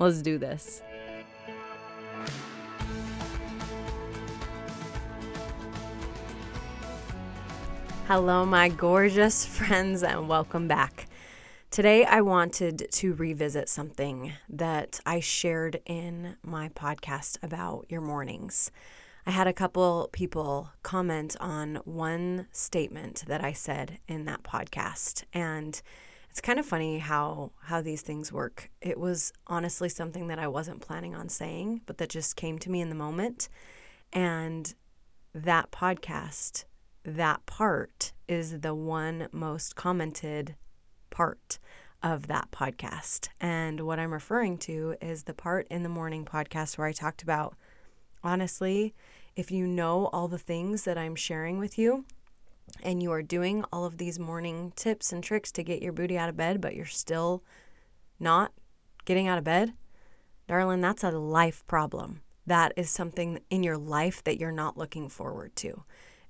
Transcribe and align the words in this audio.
Let's 0.00 0.22
do 0.22 0.38
this. 0.38 0.80
Hello, 8.06 8.46
my 8.46 8.70
gorgeous 8.70 9.44
friends, 9.58 10.02
and 10.02 10.26
welcome 10.26 10.66
back. 10.66 11.06
Today, 11.70 12.06
I 12.06 12.22
wanted 12.22 12.88
to 12.92 13.12
revisit 13.12 13.68
something 13.68 14.32
that 14.48 15.00
I 15.04 15.20
shared 15.20 15.82
in 15.84 16.36
my 16.42 16.70
podcast 16.70 17.36
about 17.42 17.84
your 17.90 18.00
mornings. 18.00 18.70
I 19.26 19.32
had 19.32 19.46
a 19.46 19.52
couple 19.52 20.08
people 20.12 20.70
comment 20.82 21.36
on 21.40 21.76
one 21.84 22.46
statement 22.52 23.24
that 23.26 23.44
I 23.44 23.52
said 23.52 23.98
in 24.08 24.24
that 24.24 24.44
podcast, 24.44 25.24
and 25.34 25.82
it's 26.30 26.40
kind 26.40 26.60
of 26.60 26.66
funny 26.66 26.98
how 26.98 27.50
how 27.62 27.82
these 27.82 28.02
things 28.02 28.32
work. 28.32 28.70
It 28.80 28.98
was 28.98 29.32
honestly 29.48 29.88
something 29.88 30.28
that 30.28 30.38
I 30.38 30.46
wasn't 30.46 30.80
planning 30.80 31.14
on 31.14 31.28
saying, 31.28 31.82
but 31.86 31.98
that 31.98 32.08
just 32.08 32.36
came 32.36 32.58
to 32.60 32.70
me 32.70 32.80
in 32.80 32.88
the 32.88 32.94
moment. 32.94 33.48
And 34.12 34.72
that 35.34 35.72
podcast, 35.72 36.64
that 37.04 37.44
part 37.46 38.12
is 38.28 38.60
the 38.60 38.74
one 38.74 39.28
most 39.32 39.74
commented 39.74 40.54
part 41.10 41.58
of 42.02 42.28
that 42.28 42.50
podcast. 42.52 43.28
And 43.40 43.80
what 43.80 43.98
I'm 43.98 44.12
referring 44.12 44.58
to 44.58 44.94
is 45.00 45.24
the 45.24 45.34
part 45.34 45.66
in 45.68 45.82
the 45.82 45.88
morning 45.88 46.24
podcast 46.24 46.78
where 46.78 46.86
I 46.86 46.92
talked 46.92 47.22
about 47.22 47.56
honestly, 48.22 48.94
if 49.34 49.50
you 49.50 49.66
know 49.66 50.06
all 50.12 50.28
the 50.28 50.38
things 50.38 50.84
that 50.84 50.98
I'm 50.98 51.16
sharing 51.16 51.58
with 51.58 51.78
you, 51.78 52.04
and 52.82 53.02
you 53.02 53.12
are 53.12 53.22
doing 53.22 53.64
all 53.72 53.84
of 53.84 53.98
these 53.98 54.18
morning 54.18 54.72
tips 54.76 55.12
and 55.12 55.22
tricks 55.22 55.52
to 55.52 55.62
get 55.62 55.82
your 55.82 55.92
booty 55.92 56.18
out 56.18 56.28
of 56.28 56.36
bed, 56.36 56.60
but 56.60 56.74
you're 56.74 56.86
still 56.86 57.42
not 58.18 58.52
getting 59.04 59.26
out 59.26 59.38
of 59.38 59.44
bed, 59.44 59.72
darling, 60.46 60.80
that's 60.80 61.04
a 61.04 61.10
life 61.10 61.66
problem. 61.66 62.20
That 62.46 62.72
is 62.76 62.90
something 62.90 63.40
in 63.50 63.62
your 63.62 63.78
life 63.78 64.22
that 64.24 64.38
you're 64.38 64.52
not 64.52 64.76
looking 64.76 65.08
forward 65.08 65.54
to. 65.56 65.84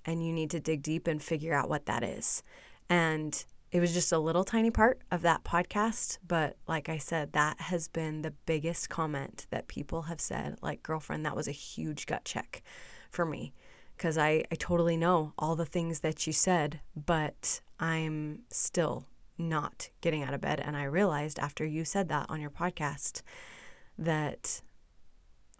And 0.04 0.24
you 0.24 0.32
need 0.32 0.50
to 0.50 0.60
dig 0.60 0.82
deep 0.82 1.06
and 1.06 1.22
figure 1.22 1.54
out 1.54 1.68
what 1.68 1.86
that 1.86 2.02
is. 2.02 2.42
And 2.88 3.44
it 3.70 3.80
was 3.80 3.92
just 3.92 4.12
a 4.12 4.18
little 4.18 4.44
tiny 4.44 4.70
part 4.70 5.00
of 5.10 5.22
that 5.22 5.44
podcast. 5.44 6.18
But 6.26 6.56
like 6.66 6.88
I 6.88 6.98
said, 6.98 7.32
that 7.32 7.60
has 7.60 7.88
been 7.88 8.22
the 8.22 8.34
biggest 8.46 8.88
comment 8.88 9.46
that 9.50 9.68
people 9.68 10.02
have 10.02 10.20
said. 10.20 10.58
Like, 10.62 10.82
girlfriend, 10.82 11.24
that 11.26 11.36
was 11.36 11.48
a 11.48 11.52
huge 11.52 12.06
gut 12.06 12.24
check 12.24 12.62
for 13.10 13.24
me 13.24 13.52
because 14.00 14.16
I, 14.16 14.44
I 14.50 14.54
totally 14.54 14.96
know 14.96 15.34
all 15.38 15.56
the 15.56 15.66
things 15.66 16.00
that 16.00 16.26
you 16.26 16.32
said, 16.32 16.80
but 16.96 17.60
I'm 17.78 18.44
still 18.48 19.04
not 19.36 19.90
getting 20.00 20.22
out 20.22 20.32
of 20.32 20.40
bed. 20.40 20.58
And 20.58 20.74
I 20.74 20.84
realized 20.84 21.38
after 21.38 21.66
you 21.66 21.84
said 21.84 22.08
that 22.08 22.24
on 22.30 22.40
your 22.40 22.48
podcast 22.48 23.20
that 23.98 24.62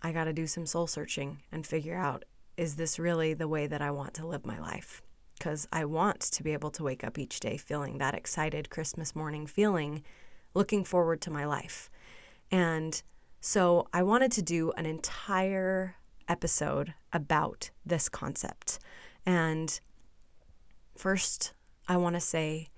I 0.02 0.12
got 0.12 0.24
to 0.24 0.32
do 0.32 0.46
some 0.46 0.64
soul 0.64 0.86
searching 0.86 1.42
and 1.52 1.66
figure 1.66 1.98
out 1.98 2.24
is 2.56 2.76
this 2.76 2.98
really 2.98 3.34
the 3.34 3.46
way 3.46 3.66
that 3.66 3.82
I 3.82 3.90
want 3.90 4.14
to 4.14 4.26
live 4.26 4.46
my 4.46 4.58
life? 4.58 5.02
Because 5.36 5.68
I 5.70 5.84
want 5.84 6.20
to 6.20 6.42
be 6.42 6.54
able 6.54 6.70
to 6.70 6.82
wake 6.82 7.04
up 7.04 7.18
each 7.18 7.40
day 7.40 7.58
feeling 7.58 7.98
that 7.98 8.14
excited 8.14 8.70
Christmas 8.70 9.14
morning 9.14 9.46
feeling, 9.46 10.02
looking 10.54 10.82
forward 10.82 11.20
to 11.22 11.30
my 11.30 11.44
life. 11.44 11.90
And 12.50 13.02
so 13.42 13.86
I 13.92 14.02
wanted 14.02 14.32
to 14.32 14.42
do 14.42 14.72
an 14.78 14.86
entire 14.86 15.96
episode 16.30 16.94
about 17.12 17.70
this 17.84 18.08
concept. 18.08 18.78
And 19.26 19.78
first, 20.96 21.52
I 21.88 21.96
want 21.96 22.14
to 22.14 22.20
say 22.20 22.68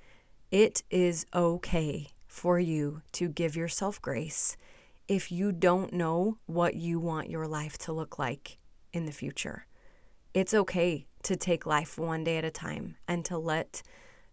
it 0.51 0.83
is 0.91 1.27
okay 1.35 2.09
for 2.27 2.59
you 2.59 3.03
to 3.13 3.29
give 3.29 3.55
yourself 3.55 4.01
grace 4.01 4.57
if 5.07 5.31
you 5.31 5.53
don't 5.53 5.93
know 5.93 6.39
what 6.47 6.75
you 6.75 6.99
want 6.99 7.31
your 7.31 7.47
life 7.47 7.77
to 7.77 7.93
look 7.93 8.19
like 8.19 8.59
in 8.93 9.05
the 9.05 9.13
future. 9.13 9.67
It's 10.33 10.55
okay 10.55 11.07
to 11.25 11.37
take 11.37 11.67
life 11.67 11.99
one 11.99 12.25
day 12.25 12.39
at 12.39 12.45
a 12.45 12.51
time 12.51 12.97
and 13.07 13.25
to 13.27 13.37
let 13.37 13.83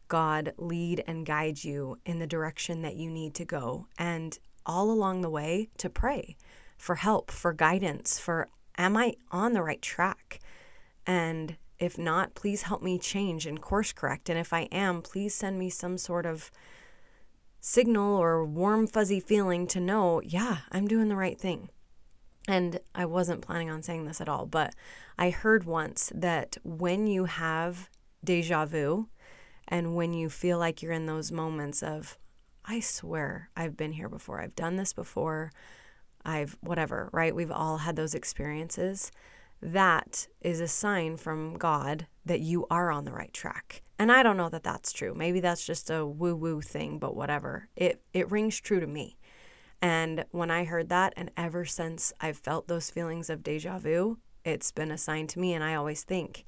God 0.08 0.54
lead 0.58 1.04
and 1.06 1.26
guide 1.26 1.64
you 1.64 2.00
in 2.06 2.20
the 2.20 2.28
direction 2.28 2.82
that 2.82 2.96
you 2.96 3.12
need 3.12 3.34
to 3.36 3.46
go. 3.46 3.88
And 3.98 4.38
all 4.66 4.92
along 4.92 5.22
the 5.22 5.30
way, 5.30 5.70
to 5.78 5.90
pray 5.90 6.38
for 6.78 6.96
help, 6.96 7.32
for 7.32 7.54
guidance, 7.54 8.20
for 8.20 8.48
am 8.80 8.98
I 8.98 9.14
on 9.30 9.54
the 9.54 9.62
right 9.62 9.82
track? 9.82 10.40
And 11.06 11.58
if 11.78 11.98
not, 11.98 12.34
please 12.34 12.64
help 12.64 12.82
me 12.82 12.98
change 12.98 13.46
and 13.46 13.62
course 13.62 13.92
correct. 13.92 14.30
And 14.30 14.40
if 14.40 14.54
I 14.54 14.62
am, 14.72 15.02
please 15.02 15.36
send 15.36 15.60
me 15.60 15.70
some 15.70 15.98
sort 15.98 16.26
of 16.26 16.50
signal 17.62 18.18
or 18.18 18.46
warm, 18.46 18.88
fuzzy 18.88 19.20
feeling 19.20 19.68
to 19.68 19.80
know, 19.80 20.22
yeah, 20.22 20.60
I'm 20.72 20.88
doing 20.88 21.10
the 21.10 21.16
right 21.16 21.40
thing. 21.40 21.70
And 22.48 22.80
I 22.96 23.06
wasn't 23.06 23.42
planning 23.42 23.70
on 23.70 23.84
saying 23.84 24.06
this 24.06 24.22
at 24.22 24.30
all, 24.30 24.46
but 24.46 24.74
I 25.18 25.30
heard 25.30 25.66
once 25.66 26.12
that 26.16 26.58
when 26.64 27.06
you 27.06 27.26
have 27.26 27.90
deja 28.24 28.66
vu 28.66 29.08
and 29.68 29.96
when 29.96 30.14
you 30.14 30.30
feel 30.30 30.58
like 30.58 30.82
you're 30.82 30.94
in 30.94 31.06
those 31.06 31.32
moments 31.32 31.84
of, 31.84 32.18
I 32.66 32.80
swear 32.80 33.50
I've 33.56 33.78
been 33.78 33.92
here 33.92 34.10
before, 34.10 34.42
I've 34.42 34.56
done 34.56 34.78
this 34.78 34.94
before, 34.94 35.52
I've 36.30 36.58
whatever, 36.62 37.10
right? 37.12 37.36
We've 37.36 37.52
all 37.52 37.78
had 37.78 37.96
those 37.96 38.14
experiences. 38.14 39.12
That 39.62 40.28
is 40.42 40.62
a 40.62 40.68
sign 40.68 41.18
from 41.18 41.58
God 41.58 42.06
that 42.24 42.40
you 42.40 42.68
are 42.70 42.92
on 42.92 43.06
the 43.06 43.12
right 43.12 43.34
track. 43.34 43.82
And 43.98 44.12
I 44.12 44.22
don't 44.22 44.38
know 44.38 44.50
that 44.50 44.64
that's 44.64 44.94
true. 44.94 45.14
Maybe 45.16 45.40
that's 45.40 45.66
just 45.66 45.90
a 45.90 46.06
woo 46.06 46.36
woo 46.36 46.62
thing, 46.62 47.00
but 47.00 47.16
whatever. 47.16 47.68
It 47.76 48.02
it 48.14 48.30
rings 48.30 48.60
true 48.60 48.80
to 48.80 48.88
me. 48.88 49.18
And 49.82 50.24
when 50.30 50.52
I 50.52 50.66
heard 50.66 50.90
that 50.90 51.14
and 51.18 51.32
ever 51.36 51.66
since 51.66 52.14
I've 52.22 52.38
felt 52.38 52.68
those 52.68 52.92
feelings 52.92 53.30
of 53.30 53.44
deja 53.44 53.80
vu, 53.80 54.20
it's 54.46 54.72
been 54.72 54.92
a 54.92 54.98
sign 54.98 55.26
to 55.28 55.40
me 55.40 55.54
and 55.54 55.64
I 55.64 55.76
always 55.76 56.04
think, 56.04 56.46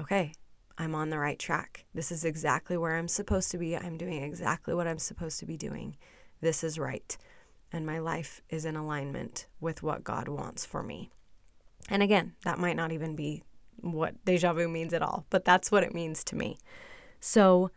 okay, 0.00 0.32
I'm 0.78 0.94
on 0.94 1.10
the 1.10 1.18
right 1.18 1.38
track. 1.38 1.84
This 1.94 2.12
is 2.12 2.24
exactly 2.24 2.76
where 2.76 2.96
I'm 2.96 3.08
supposed 3.08 3.50
to 3.50 3.58
be. 3.58 3.76
I'm 3.76 3.98
doing 3.98 4.22
exactly 4.22 4.72
what 4.72 4.86
I'm 4.86 4.98
supposed 4.98 5.40
to 5.40 5.46
be 5.46 5.56
doing. 5.56 5.96
This 6.40 6.62
is 6.62 6.78
right 6.78 7.18
and 7.72 7.86
my 7.86 7.98
life 7.98 8.42
is 8.48 8.64
in 8.64 8.76
alignment 8.76 9.46
with 9.60 9.82
what 9.82 10.04
God 10.04 10.28
wants 10.28 10.64
for 10.64 10.82
me. 10.82 11.10
And 11.88 12.02
again, 12.02 12.34
that 12.44 12.58
might 12.58 12.76
not 12.76 12.92
even 12.92 13.16
be 13.16 13.42
what 13.80 14.24
deja 14.24 14.52
vu 14.52 14.68
means 14.68 14.92
at 14.92 15.02
all, 15.02 15.26
but 15.30 15.44
that's 15.44 15.70
what 15.70 15.82
it 15.82 15.94
means 15.94 16.24
to 16.24 16.36
me. 16.36 16.58
So 17.20 17.70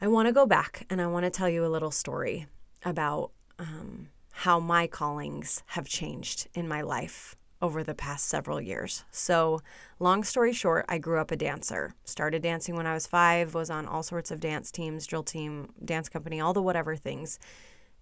I 0.00 0.08
want 0.08 0.26
to 0.28 0.32
go 0.32 0.46
back 0.46 0.86
and 0.88 1.00
I 1.00 1.06
want 1.06 1.24
to 1.24 1.30
tell 1.30 1.48
you 1.48 1.64
a 1.64 1.68
little 1.68 1.90
story 1.90 2.46
about 2.84 3.32
um, 3.58 4.08
how 4.30 4.60
my 4.60 4.86
callings 4.86 5.62
have 5.68 5.88
changed 5.88 6.48
in 6.54 6.68
my 6.68 6.80
life 6.80 7.36
over 7.60 7.82
the 7.82 7.94
past 7.94 8.26
several 8.28 8.60
years. 8.60 9.04
So, 9.10 9.60
long 9.98 10.22
story 10.22 10.52
short, 10.52 10.84
I 10.88 10.98
grew 10.98 11.20
up 11.20 11.32
a 11.32 11.36
dancer. 11.36 11.94
Started 12.04 12.42
dancing 12.42 12.76
when 12.76 12.86
I 12.86 12.94
was 12.94 13.08
five, 13.08 13.52
was 13.54 13.68
on 13.68 13.86
all 13.86 14.04
sorts 14.04 14.30
of 14.30 14.38
dance 14.38 14.70
teams, 14.70 15.06
drill 15.06 15.24
team, 15.24 15.70
dance 15.84 16.08
company, 16.08 16.40
all 16.40 16.52
the 16.52 16.62
whatever 16.62 16.94
things 16.94 17.40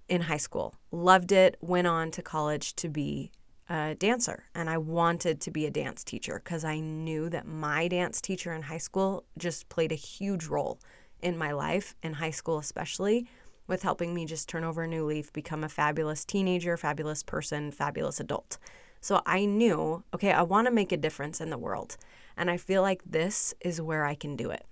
in 0.08 0.22
high 0.22 0.36
school. 0.36 0.74
Loved 0.90 1.32
it, 1.32 1.56
went 1.60 1.86
on 1.86 2.10
to 2.12 2.22
college 2.22 2.74
to 2.76 2.88
be 2.88 3.30
a 3.68 3.94
dancer. 3.94 4.44
And 4.54 4.70
I 4.70 4.78
wanted 4.78 5.40
to 5.40 5.50
be 5.50 5.66
a 5.66 5.70
dance 5.70 6.04
teacher 6.04 6.40
because 6.42 6.64
I 6.64 6.80
knew 6.80 7.28
that 7.30 7.46
my 7.46 7.88
dance 7.88 8.20
teacher 8.20 8.52
in 8.52 8.62
high 8.62 8.78
school 8.78 9.24
just 9.38 9.68
played 9.68 9.92
a 9.92 9.96
huge 9.96 10.46
role 10.46 10.78
in 11.20 11.36
my 11.36 11.52
life, 11.52 11.96
in 12.02 12.14
high 12.14 12.30
school 12.30 12.58
especially, 12.58 13.26
with 13.66 13.82
helping 13.82 14.14
me 14.14 14.26
just 14.26 14.48
turn 14.48 14.62
over 14.62 14.82
a 14.82 14.88
new 14.88 15.04
leaf, 15.04 15.32
become 15.32 15.64
a 15.64 15.68
fabulous 15.68 16.24
teenager, 16.24 16.76
fabulous 16.76 17.22
person, 17.22 17.72
fabulous 17.72 18.20
adult. 18.20 18.58
So 19.00 19.22
I 19.26 19.44
knew, 19.44 20.04
okay, 20.14 20.32
I 20.32 20.42
want 20.42 20.66
to 20.66 20.72
make 20.72 20.92
a 20.92 20.96
difference 20.96 21.40
in 21.40 21.50
the 21.50 21.58
world. 21.58 21.96
And 22.36 22.50
I 22.50 22.56
feel 22.56 22.82
like 22.82 23.02
this 23.04 23.54
is 23.60 23.80
where 23.80 24.04
I 24.04 24.14
can 24.14 24.36
do 24.36 24.50
it. 24.50 24.64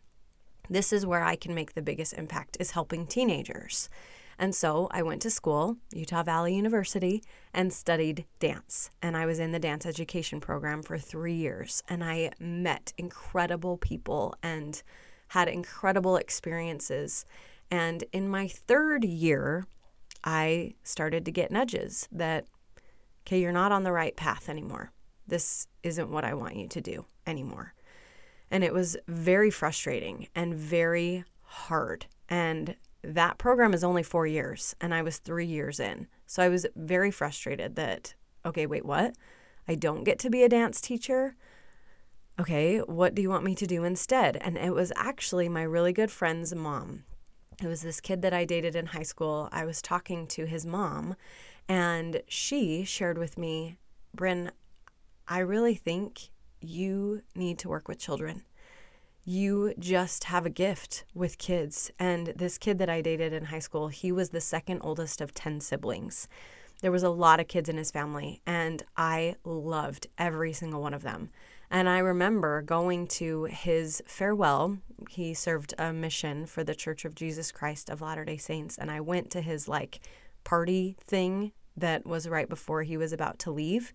This 0.71 0.93
is 0.93 1.05
where 1.05 1.25
I 1.25 1.37
can 1.37 1.55
make 1.55 1.75
the 1.75 1.83
biggest 1.83 2.13
impact 2.15 2.57
is 2.61 2.73
helping 2.73 3.07
teenagers. 3.07 3.89
And 4.39 4.55
so 4.55 4.89
I 4.91 5.03
went 5.03 5.23
to 5.23 5.31
school, 5.31 5.77
Utah 5.93 6.23
Valley 6.23 6.55
University, 6.55 7.23
and 7.53 7.73
studied 7.73 8.25
dance. 8.39 8.91
And 9.03 9.17
I 9.17 9.27
was 9.27 9.39
in 9.39 9.53
the 9.53 9.59
dance 9.59 9.87
education 9.87 10.41
program 10.41 10.83
for 10.83 10.99
three 10.99 11.35
years. 11.35 11.83
And 11.89 12.03
I 12.03 12.31
met 12.41 12.93
incredible 12.99 13.77
people 13.77 14.35
and 14.43 14.83
had 15.29 15.49
incredible 15.49 16.17
experiences. 16.17 17.25
And 17.71 18.05
in 18.13 18.29
my 18.29 18.49
third 18.49 19.05
year, 19.05 19.67
I 20.25 20.75
started 20.83 21.25
to 21.25 21.31
get 21.31 21.51
nudges 21.51 22.09
that 22.11 22.47
Okay, 23.27 23.41
you're 23.41 23.53
not 23.53 23.73
on 23.73 23.85
the 23.85 23.93
right 23.93 24.15
path 24.15 24.51
anymore. 24.51 24.93
This 25.27 25.67
isn't 25.83 26.11
what 26.11 26.25
I 26.25 26.35
want 26.35 26.57
you 26.57 26.69
to 26.69 26.81
do 26.81 27.07
anymore. 27.27 27.73
And 28.51 28.63
it 28.63 28.75
was 28.75 28.99
very 29.09 29.51
frustrating 29.51 30.29
and 30.35 30.55
very 30.55 31.25
hard. 31.43 32.05
And 32.29 32.77
that 33.05 33.39
program 33.39 33.75
is 33.75 33.85
only 33.85 34.03
four 34.03 34.27
years, 34.27 34.75
and 34.81 34.95
I 34.95 35.03
was 35.03 35.19
three 35.19 35.47
years 35.47 35.79
in. 35.79 36.09
So 36.27 36.43
I 36.43 36.49
was 36.49 36.67
very 36.75 37.11
frustrated 37.11 37.77
that, 37.77 38.15
okay, 38.45 38.67
wait, 38.67 38.85
what? 38.85 39.15
I 39.69 39.75
don't 39.75 40.05
get 40.05 40.19
to 40.21 40.31
be 40.31 40.43
a 40.43 40.49
dance 40.49 40.81
teacher? 40.81 41.37
Okay, 42.41 42.79
what 42.79 43.15
do 43.15 43.23
you 43.23 43.31
want 43.31 43.45
me 43.45 43.55
to 43.55 43.67
do 43.67 43.85
instead? 43.85 44.37
And 44.37 44.59
it 44.59 44.75
was 44.75 44.93
actually 44.97 45.49
my 45.49 45.63
really 45.63 45.93
good 45.93 46.11
friend's 46.11 46.55
mom. 46.55 47.05
It 47.63 47.69
was 47.69 47.83
this 47.83 48.01
kid 48.01 48.23
that 48.23 48.35
I 48.35 48.45
dated 48.45 48.75
in 48.75 48.87
high 48.87 49.05
school. 49.05 49.49
I 49.53 49.65
was 49.65 49.81
talking 49.81 50.27
to 50.29 50.45
his 50.45 50.67
mom, 50.67 51.15
and 51.69 52.23
she 52.27 52.85
shared 52.85 53.19
with 53.19 53.39
me, 53.39 53.79
Bryn, 54.13 54.51
I 55.29 55.39
really 55.39 55.75
think 55.75 56.31
you 56.61 57.23
need 57.35 57.59
to 57.61 57.69
work 57.69 57.87
with 57.89 57.99
children. 57.99 58.43
You 59.25 59.73
just 59.79 60.25
have 60.25 60.45
a 60.45 60.51
gift 60.51 61.05
with 61.15 61.39
kids. 61.39 61.91
And 61.99 62.29
this 62.37 62.59
kid 62.59 62.79
that 62.79 62.91
I 62.91 63.01
dated 63.01 63.33
in 63.33 63.47
high 63.47 63.59
school, 63.59 63.89
he 63.89 64.13
was 64.13 64.31
the 64.31 64.41
second 64.41 64.81
oldest 64.83 65.21
of 65.21 65.33
10 65.33 65.61
siblings. 65.61 66.29
There 66.83 66.93
was 66.93 67.03
a 67.03 67.09
lot 67.09 67.41
of 67.41 67.49
kids 67.49 67.71
in 67.71 67.79
his 67.79 67.91
family, 67.91 68.43
and 68.47 68.83
I 68.97 69.37
loved 69.45 70.09
every 70.19 70.53
single 70.53 70.83
one 70.83 70.93
of 70.93 71.03
them. 71.03 71.31
And 71.71 71.89
I 71.89 71.99
remember 71.99 72.61
going 72.61 73.07
to 73.09 73.45
his 73.45 74.03
farewell. 74.07 74.79
He 75.09 75.33
served 75.33 75.73
a 75.79 75.93
mission 75.93 76.45
for 76.45 76.63
the 76.63 76.75
Church 76.75 77.07
of 77.07 77.15
Jesus 77.15 77.51
Christ 77.51 77.89
of 77.89 78.03
Latter 78.03 78.25
day 78.27 78.37
Saints. 78.37 78.77
And 78.77 78.91
I 78.91 79.01
went 79.01 79.31
to 79.31 79.41
his 79.41 79.67
like 79.67 80.01
party 80.45 80.97
thing 81.01 81.53
that 81.77 82.07
was 82.07 82.29
right 82.29 82.49
before 82.49 82.83
he 82.83 82.99
was 82.99 83.13
about 83.13 83.39
to 83.41 83.51
leave. 83.51 83.95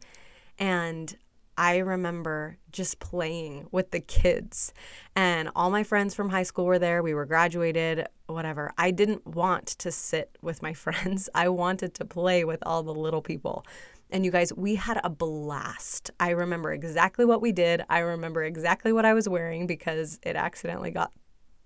And 0.57 1.15
I 1.59 1.79
remember 1.79 2.57
just 2.71 2.99
playing 2.99 3.67
with 3.69 3.91
the 3.91 3.99
kids, 3.99 4.73
and 5.13 5.49
all 5.57 5.69
my 5.69 5.83
friends 5.83 6.15
from 6.15 6.29
high 6.29 6.43
school 6.43 6.65
were 6.65 6.79
there. 6.79 7.03
We 7.03 7.13
were 7.13 7.25
graduated, 7.25 8.07
whatever. 8.27 8.71
I 8.77 8.91
didn't 8.91 9.27
want 9.27 9.67
to 9.79 9.91
sit 9.91 10.37
with 10.41 10.61
my 10.61 10.71
friends, 10.85 11.27
I 11.35 11.49
wanted 11.49 11.93
to 11.95 12.05
play 12.05 12.45
with 12.45 12.63
all 12.65 12.81
the 12.81 12.93
little 12.93 13.21
people. 13.21 13.65
And 14.09 14.23
you 14.23 14.31
guys, 14.31 14.53
we 14.53 14.75
had 14.75 15.01
a 15.03 15.09
blast. 15.09 16.11
I 16.17 16.29
remember 16.29 16.71
exactly 16.71 17.25
what 17.25 17.41
we 17.41 17.51
did. 17.51 17.83
I 17.89 17.99
remember 17.99 18.41
exactly 18.45 18.93
what 18.93 19.03
I 19.03 19.13
was 19.13 19.27
wearing 19.27 19.67
because 19.67 20.17
it 20.23 20.37
accidentally 20.37 20.91
got 20.91 21.11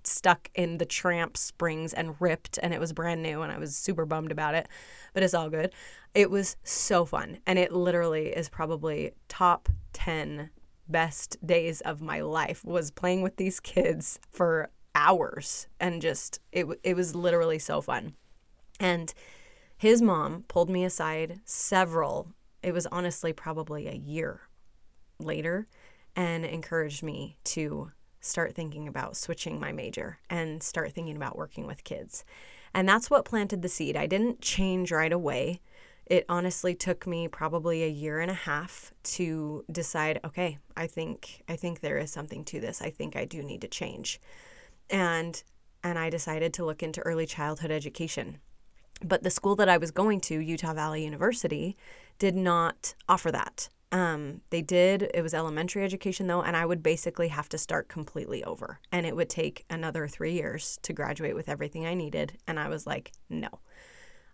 stuck 0.08 0.50
in 0.56 0.78
the 0.78 0.86
tramp 0.86 1.38
springs 1.38 1.94
and 1.94 2.16
ripped 2.20 2.60
and 2.62 2.74
it 2.74 2.80
was 2.80 2.94
brand 2.94 3.22
new 3.22 3.42
and 3.42 3.52
I 3.52 3.58
was 3.58 3.76
super 3.76 4.06
bummed 4.06 4.32
about 4.32 4.56
it, 4.56 4.68
but 5.14 5.24
it's 5.24 5.34
all 5.34 5.50
good. 5.50 5.74
It 6.14 6.30
was 6.30 6.56
so 6.64 7.06
fun 7.06 7.40
and 7.46 7.58
it 7.60 7.72
literally 7.72 8.28
is 8.28 8.50
probably 8.50 9.14
top 9.28 9.70
10 9.94 10.50
best 10.88 11.38
days 11.46 11.82
of 11.82 12.02
my 12.02 12.22
life 12.22 12.64
was 12.66 12.92
playing 12.92 13.22
with 13.22 13.38
these 13.38 13.60
kids 13.60 14.20
for 14.30 14.70
hours 14.96 15.68
and 15.80 16.02
just 16.02 16.40
it 16.52 16.68
it 16.84 16.96
was 16.96 17.16
literally 17.16 17.60
so 17.60 17.82
fun. 17.82 18.14
And 18.80 19.14
his 19.78 20.02
mom 20.02 20.44
pulled 20.48 20.70
me 20.70 20.84
aside 20.84 21.40
several 21.46 22.34
it 22.62 22.74
was 22.74 22.88
honestly 22.88 23.34
probably 23.34 23.88
a 23.88 23.94
year 23.94 24.42
later 25.20 25.68
and 26.16 26.46
encouraged 26.46 27.04
me 27.04 27.38
to 27.44 27.92
start 28.24 28.56
thinking 28.56 28.88
about 28.88 29.18
switching 29.18 29.60
my 29.60 29.72
major 29.72 30.18
and 30.30 30.64
start 30.64 30.94
thinking 30.94 31.16
about 31.16 31.38
working 31.38 31.68
with 31.68 31.84
kids. 31.84 32.24
And 32.74 32.88
that's 32.88 33.10
what 33.10 33.26
planted 33.26 33.62
the 33.62 33.70
seed. 33.70 33.96
I 33.96 34.08
didn't 34.08 34.42
change 34.42 34.92
right 34.92 35.12
away. 35.12 35.62
It 36.06 36.26
honestly 36.28 36.74
took 36.74 37.06
me 37.06 37.28
probably 37.28 37.84
a 37.84 37.88
year 37.88 38.20
and 38.20 38.32
a 38.32 38.36
half 38.36 38.94
to 39.04 39.64
decide, 39.72 40.20
okay, 40.26 40.58
I 40.76 40.88
think 40.88 41.44
I 41.48 41.56
think 41.56 41.80
there 41.80 41.98
is 41.98 42.12
something 42.12 42.44
to 42.46 42.60
this. 42.60 42.82
I 42.82 42.90
think 42.90 43.16
I 43.16 43.26
do 43.26 43.44
need 43.44 43.62
to 43.62 43.68
change. 43.68 44.20
And 44.90 45.42
and 45.84 46.00
I 46.00 46.10
decided 46.10 46.54
to 46.56 46.66
look 46.66 46.82
into 46.82 47.02
early 47.02 47.26
childhood 47.26 47.72
education. 47.72 48.40
But 49.04 49.24
the 49.24 49.30
school 49.30 49.56
that 49.58 49.70
I 49.70 49.78
was 49.78 49.92
going 49.92 50.22
to, 50.22 50.40
Utah 50.40 50.74
Valley 50.74 51.04
University, 51.04 51.76
did 52.20 52.36
not 52.36 52.96
offer 53.10 53.32
that. 53.32 53.70
Um, 53.94 54.42
they 54.50 54.64
did, 54.64 55.12
it 55.14 55.22
was 55.22 55.36
elementary 55.36 55.84
education 55.84 56.26
though, 56.26 56.42
and 56.42 56.58
I 56.58 56.66
would 56.66 56.82
basically 56.82 57.28
have 57.28 57.48
to 57.50 57.60
start 57.60 57.90
completely 57.90 58.44
over. 58.44 58.80
And 58.92 59.06
it 59.06 59.16
would 59.16 59.30
take 59.30 59.66
another 59.70 60.08
three 60.08 60.34
years 60.34 60.80
to 60.82 60.94
graduate 60.94 61.36
with 61.36 61.48
everything 61.48 61.86
I 61.86 61.94
needed. 61.94 62.40
And 62.48 62.60
I 62.60 62.70
was 62.70 62.88
like, 62.88 63.12
no, 63.30 63.50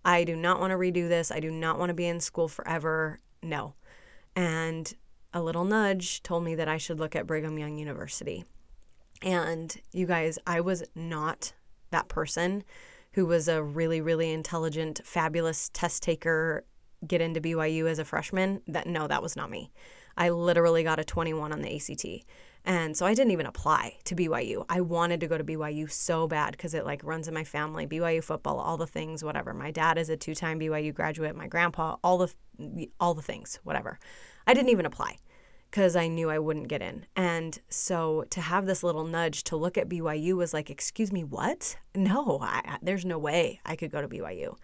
I 0.06 0.24
do 0.24 0.38
not 0.38 0.62
want 0.62 0.72
to 0.72 0.78
redo 0.78 1.10
this. 1.10 1.30
I 1.30 1.42
do 1.42 1.52
not 1.52 1.78
want 1.78 1.90
to 1.90 1.94
be 1.94 2.08
in 2.08 2.22
school 2.22 2.48
forever. 2.48 3.20
No. 3.44 3.74
And 4.34 4.94
a 5.34 5.42
little 5.42 5.66
nudge 5.66 6.24
told 6.24 6.46
me 6.46 6.56
that 6.56 6.70
I 6.70 6.78
should 6.78 7.00
look 7.00 7.14
at 7.14 7.28
Brigham 7.28 7.60
Young 7.60 7.78
University. 7.78 8.46
And 9.22 9.76
you 9.92 10.06
guys, 10.06 10.40
I 10.48 10.62
was 10.62 10.86
not 10.96 11.52
that 11.92 12.08
person 12.08 12.64
who 13.14 13.26
was 13.26 13.50
a 13.50 13.62
really, 13.62 14.00
really 14.00 14.32
intelligent, 14.32 15.02
fabulous 15.04 15.70
test 15.74 16.02
taker 16.02 16.64
get 17.08 17.22
into 17.22 17.42
BYU 17.42 17.90
as 17.90 18.00
a 18.00 18.06
freshman, 18.06 18.62
that 18.68 18.88
no, 18.88 19.08
that 19.08 19.22
was 19.22 19.36
not 19.36 19.50
me. 19.50 19.72
I 20.18 20.30
literally 20.30 20.84
got 20.84 21.00
a 21.00 21.04
21 21.04 21.54
on 21.54 21.62
the 21.62 21.76
ACT. 21.76 22.26
And 22.66 22.96
so 22.96 23.06
I 23.06 23.14
didn't 23.14 23.32
even 23.32 23.46
apply 23.46 23.98
to 24.04 24.16
BYU. 24.16 24.66
I 24.68 24.82
wanted 24.82 25.22
to 25.22 25.28
go 25.28 25.38
to 25.38 25.44
BYU 25.44 25.90
so 25.90 26.28
bad 26.28 26.52
because 26.52 26.74
it 26.74 26.86
like 26.86 27.04
runs 27.04 27.28
in 27.28 27.34
my 27.34 27.46
family, 27.46 27.88
BYU 27.88 28.24
football, 28.24 28.60
all 28.60 28.78
the 28.78 28.86
things, 28.86 29.24
whatever. 29.24 29.54
My 29.54 29.72
dad 29.72 29.98
is 29.98 30.10
a 30.10 30.18
two-time 30.18 30.60
BYU 30.60 30.94
graduate, 30.94 31.36
my 31.36 31.48
grandpa, 31.48 31.96
all 32.04 32.18
the 32.18 32.34
all 33.00 33.14
the 33.14 33.22
things, 33.22 33.60
whatever. 33.64 33.98
I 34.46 34.54
didn't 34.54 34.72
even 34.72 34.86
apply 34.86 35.18
because 35.72 35.96
I 35.96 36.08
knew 36.10 36.30
I 36.30 36.40
wouldn't 36.40 36.68
get 36.68 36.82
in. 36.82 37.06
And 37.16 37.58
so 37.70 38.26
to 38.32 38.42
have 38.42 38.66
this 38.66 38.84
little 38.84 39.06
nudge 39.06 39.46
to 39.46 39.56
look 39.56 39.78
at 39.78 39.88
BYU 39.88 40.36
was 40.36 40.54
like, 40.54 40.70
"Excuse 40.70 41.14
me, 41.14 41.24
what? 41.24 41.78
No, 41.96 42.40
I, 42.42 42.78
there's 42.82 43.06
no 43.06 43.18
way 43.18 43.62
I 43.66 43.78
could 43.78 43.92
go 43.92 44.02
to 44.02 44.08
BYU." 44.10 44.58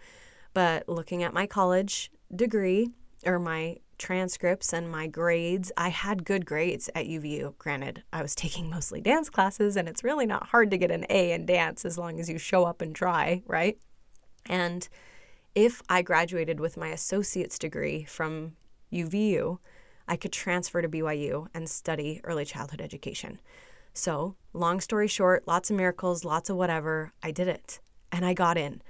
But 0.56 0.88
looking 0.88 1.22
at 1.22 1.34
my 1.34 1.46
college 1.46 2.10
degree 2.34 2.88
or 3.26 3.38
my 3.38 3.76
transcripts 3.98 4.72
and 4.72 4.90
my 4.90 5.06
grades, 5.06 5.70
I 5.76 5.90
had 5.90 6.24
good 6.24 6.46
grades 6.46 6.88
at 6.94 7.04
UVU. 7.04 7.58
Granted, 7.58 8.04
I 8.10 8.22
was 8.22 8.34
taking 8.34 8.70
mostly 8.70 9.02
dance 9.02 9.28
classes, 9.28 9.76
and 9.76 9.86
it's 9.86 10.02
really 10.02 10.24
not 10.24 10.46
hard 10.46 10.70
to 10.70 10.78
get 10.78 10.90
an 10.90 11.04
A 11.10 11.32
in 11.32 11.44
dance 11.44 11.84
as 11.84 11.98
long 11.98 12.18
as 12.18 12.30
you 12.30 12.38
show 12.38 12.64
up 12.64 12.80
and 12.80 12.94
try, 12.94 13.42
right? 13.44 13.76
And 14.46 14.88
if 15.54 15.82
I 15.90 16.00
graduated 16.00 16.58
with 16.58 16.78
my 16.78 16.88
associate's 16.88 17.58
degree 17.58 18.04
from 18.04 18.56
UVU, 18.90 19.58
I 20.08 20.16
could 20.16 20.32
transfer 20.32 20.80
to 20.80 20.88
BYU 20.88 21.48
and 21.52 21.68
study 21.68 22.22
early 22.24 22.46
childhood 22.46 22.80
education. 22.80 23.40
So, 23.92 24.36
long 24.54 24.80
story 24.80 25.06
short, 25.06 25.46
lots 25.46 25.68
of 25.68 25.76
miracles, 25.76 26.24
lots 26.24 26.48
of 26.48 26.56
whatever, 26.56 27.12
I 27.22 27.30
did 27.30 27.46
it 27.46 27.78
and 28.10 28.24
I 28.24 28.32
got 28.32 28.56
in. 28.56 28.80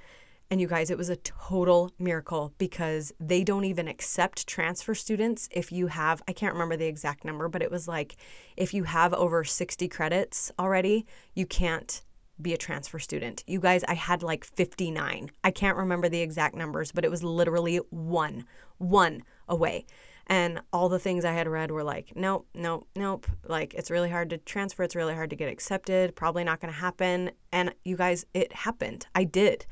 And 0.50 0.60
you 0.60 0.68
guys, 0.68 0.90
it 0.90 0.98
was 0.98 1.08
a 1.08 1.16
total 1.16 1.92
miracle 1.98 2.54
because 2.58 3.12
they 3.18 3.42
don't 3.42 3.64
even 3.64 3.88
accept 3.88 4.46
transfer 4.46 4.94
students 4.94 5.48
if 5.50 5.72
you 5.72 5.88
have, 5.88 6.22
I 6.28 6.32
can't 6.32 6.52
remember 6.52 6.76
the 6.76 6.86
exact 6.86 7.24
number, 7.24 7.48
but 7.48 7.62
it 7.62 7.70
was 7.70 7.88
like 7.88 8.16
if 8.56 8.72
you 8.72 8.84
have 8.84 9.12
over 9.12 9.42
60 9.42 9.88
credits 9.88 10.52
already, 10.58 11.04
you 11.34 11.46
can't 11.46 12.02
be 12.40 12.52
a 12.52 12.58
transfer 12.58 12.98
student. 12.98 13.42
You 13.46 13.60
guys, 13.60 13.82
I 13.84 13.94
had 13.94 14.22
like 14.22 14.44
59. 14.44 15.30
I 15.42 15.50
can't 15.50 15.76
remember 15.76 16.08
the 16.08 16.20
exact 16.20 16.54
numbers, 16.54 16.92
but 16.92 17.04
it 17.04 17.10
was 17.10 17.24
literally 17.24 17.78
one, 17.90 18.44
one 18.78 19.22
away. 19.48 19.86
And 20.28 20.60
all 20.72 20.88
the 20.88 20.98
things 20.98 21.24
I 21.24 21.32
had 21.32 21.46
read 21.46 21.70
were 21.70 21.84
like, 21.84 22.12
nope, 22.16 22.46
nope, 22.52 22.88
nope. 22.96 23.26
Like, 23.44 23.74
it's 23.74 23.92
really 23.92 24.10
hard 24.10 24.30
to 24.30 24.38
transfer. 24.38 24.82
It's 24.82 24.96
really 24.96 25.14
hard 25.14 25.30
to 25.30 25.36
get 25.36 25.48
accepted. 25.48 26.16
Probably 26.16 26.42
not 26.42 26.60
going 26.60 26.72
to 26.72 26.78
happen. 26.78 27.30
And 27.52 27.72
you 27.84 27.96
guys, 27.96 28.26
it 28.34 28.52
happened. 28.52 29.06
I 29.14 29.24
did. 29.24 29.66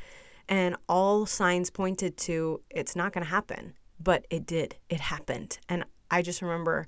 And 0.49 0.77
all 0.89 1.27
signs 1.27 1.71
pointed 1.71 2.17
to 2.19 2.61
it's 2.71 2.95
not 2.95 3.13
going 3.13 3.25
to 3.25 3.31
happen, 3.31 3.75
but 3.99 4.27
it 4.31 4.47
did. 4.47 4.77
It 4.89 5.01
happened. 5.01 5.59
And 5.69 5.85
I 6.11 6.23
just 6.23 6.43
remember 6.43 6.87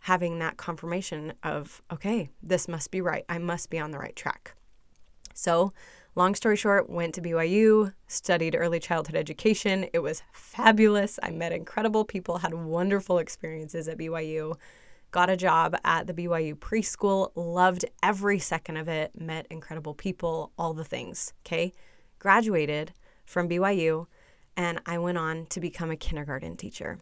having 0.00 0.38
that 0.38 0.56
confirmation 0.56 1.32
of, 1.42 1.82
okay, 1.92 2.30
this 2.42 2.68
must 2.68 2.90
be 2.90 3.00
right. 3.00 3.24
I 3.28 3.38
must 3.38 3.70
be 3.70 3.78
on 3.78 3.90
the 3.90 3.98
right 3.98 4.16
track. 4.16 4.54
So, 5.34 5.72
long 6.14 6.34
story 6.34 6.56
short, 6.56 6.90
went 6.90 7.14
to 7.14 7.22
BYU, 7.22 7.92
studied 8.08 8.56
early 8.56 8.80
childhood 8.80 9.16
education. 9.16 9.86
It 9.92 10.00
was 10.00 10.22
fabulous. 10.32 11.18
I 11.22 11.30
met 11.30 11.52
incredible 11.52 12.04
people, 12.04 12.38
had 12.38 12.54
wonderful 12.54 13.18
experiences 13.18 13.88
at 13.88 13.98
BYU. 13.98 14.56
Got 15.10 15.30
a 15.30 15.36
job 15.36 15.76
at 15.84 16.06
the 16.06 16.14
BYU 16.14 16.54
preschool, 16.54 17.30
loved 17.34 17.84
every 18.02 18.38
second 18.38 18.76
of 18.76 18.88
it, 18.88 19.18
met 19.18 19.46
incredible 19.48 19.94
people, 19.94 20.52
all 20.58 20.74
the 20.74 20.84
things. 20.84 21.32
Okay 21.46 21.72
graduated 22.18 22.92
from 23.24 23.48
BYU, 23.48 24.06
and 24.56 24.80
I 24.86 24.98
went 24.98 25.18
on 25.18 25.46
to 25.46 25.60
become 25.60 25.90
a 25.90 25.96
kindergarten 25.96 26.56
teacher. 26.56 26.98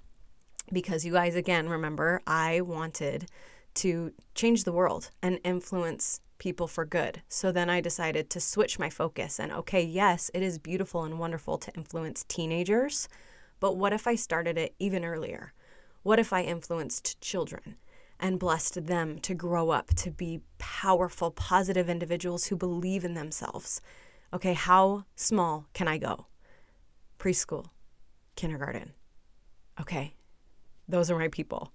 Because 0.72 1.04
you 1.04 1.12
guys, 1.12 1.34
again, 1.36 1.68
remember, 1.68 2.20
I 2.26 2.60
wanted 2.60 3.30
to 3.74 4.12
change 4.34 4.64
the 4.64 4.72
world 4.72 5.10
and 5.22 5.38
influence 5.44 6.20
people 6.38 6.66
for 6.66 6.84
good. 6.84 7.22
So 7.28 7.52
then 7.52 7.70
I 7.70 7.80
decided 7.80 8.28
to 8.30 8.40
switch 8.40 8.78
my 8.78 8.90
focus 8.90 9.38
and 9.38 9.52
okay, 9.52 9.82
yes, 9.82 10.30
it 10.34 10.42
is 10.42 10.58
beautiful 10.58 11.04
and 11.04 11.18
wonderful 11.18 11.56
to 11.58 11.72
influence 11.74 12.24
teenagers, 12.28 13.08
But 13.60 13.76
what 13.76 13.92
if 13.92 14.06
I 14.06 14.14
started 14.16 14.58
it 14.58 14.74
even 14.78 15.04
earlier? 15.04 15.52
What 16.02 16.18
if 16.18 16.32
I 16.32 16.42
influenced 16.42 17.20
children 17.20 17.76
and 18.20 18.38
blessed 18.38 18.86
them 18.86 19.18
to 19.20 19.34
grow 19.34 19.70
up 19.70 19.94
to 19.96 20.10
be 20.10 20.40
powerful, 20.58 21.30
positive 21.30 21.88
individuals 21.88 22.46
who 22.46 22.56
believe 22.56 23.04
in 23.04 23.14
themselves? 23.14 23.80
Okay, 24.32 24.54
how 24.54 25.04
small 25.14 25.66
can 25.72 25.88
I 25.88 25.98
go? 25.98 26.26
Preschool, 27.18 27.66
kindergarten. 28.34 28.92
Okay, 29.80 30.14
those 30.88 31.10
are 31.10 31.18
my 31.18 31.28
people. 31.28 31.72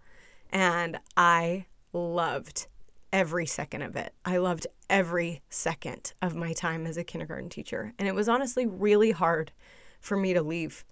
And 0.52 1.00
I 1.16 1.66
loved 1.94 2.68
every 3.14 3.46
second 3.46 3.82
of 3.82 3.96
it. 3.96 4.14
I 4.26 4.38
loved 4.38 4.68
every 4.90 5.42
second 5.50 6.14
of 6.22 6.36
my 6.36 6.54
time 6.54 6.86
as 6.86 6.98
a 6.98 7.04
kindergarten 7.04 7.50
teacher. 7.50 7.94
And 7.98 8.08
it 8.08 8.16
was 8.16 8.30
honestly 8.30 8.66
really 8.66 9.12
hard 9.12 9.52
for 10.00 10.18
me 10.18 10.34
to 10.34 10.42
leave. 10.42 10.84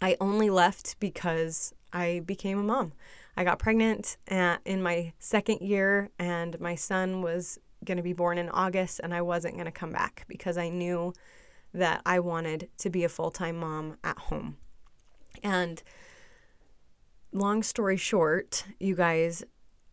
I 0.00 0.16
only 0.20 0.50
left 0.50 0.98
because 1.00 1.72
I 1.92 2.22
became 2.24 2.58
a 2.58 2.62
mom. 2.62 2.92
I 3.36 3.44
got 3.44 3.58
pregnant 3.58 4.16
uh, 4.30 4.58
in 4.64 4.82
my 4.82 5.12
second 5.18 5.60
year, 5.60 6.10
and 6.18 6.60
my 6.60 6.74
son 6.74 7.22
was 7.22 7.58
going 7.84 7.96
to 7.96 8.02
be 8.02 8.12
born 8.12 8.38
in 8.38 8.48
August, 8.48 9.00
and 9.02 9.14
I 9.14 9.22
wasn't 9.22 9.54
going 9.54 9.66
to 9.66 9.72
come 9.72 9.90
back 9.90 10.24
because 10.28 10.56
I 10.56 10.68
knew 10.68 11.12
that 11.72 12.02
I 12.06 12.20
wanted 12.20 12.68
to 12.78 12.90
be 12.90 13.04
a 13.04 13.08
full 13.08 13.30
time 13.30 13.56
mom 13.56 13.96
at 14.04 14.18
home. 14.18 14.56
And 15.42 15.82
long 17.32 17.62
story 17.62 17.96
short, 17.96 18.64
you 18.78 18.94
guys, 18.94 19.42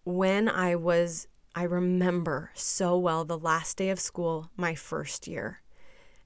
when 0.03 0.47
I 0.47 0.75
was, 0.75 1.27
I 1.55 1.63
remember 1.63 2.51
so 2.53 2.97
well 2.97 3.25
the 3.25 3.37
last 3.37 3.77
day 3.77 3.89
of 3.89 3.99
school, 3.99 4.51
my 4.55 4.75
first 4.75 5.27
year, 5.27 5.61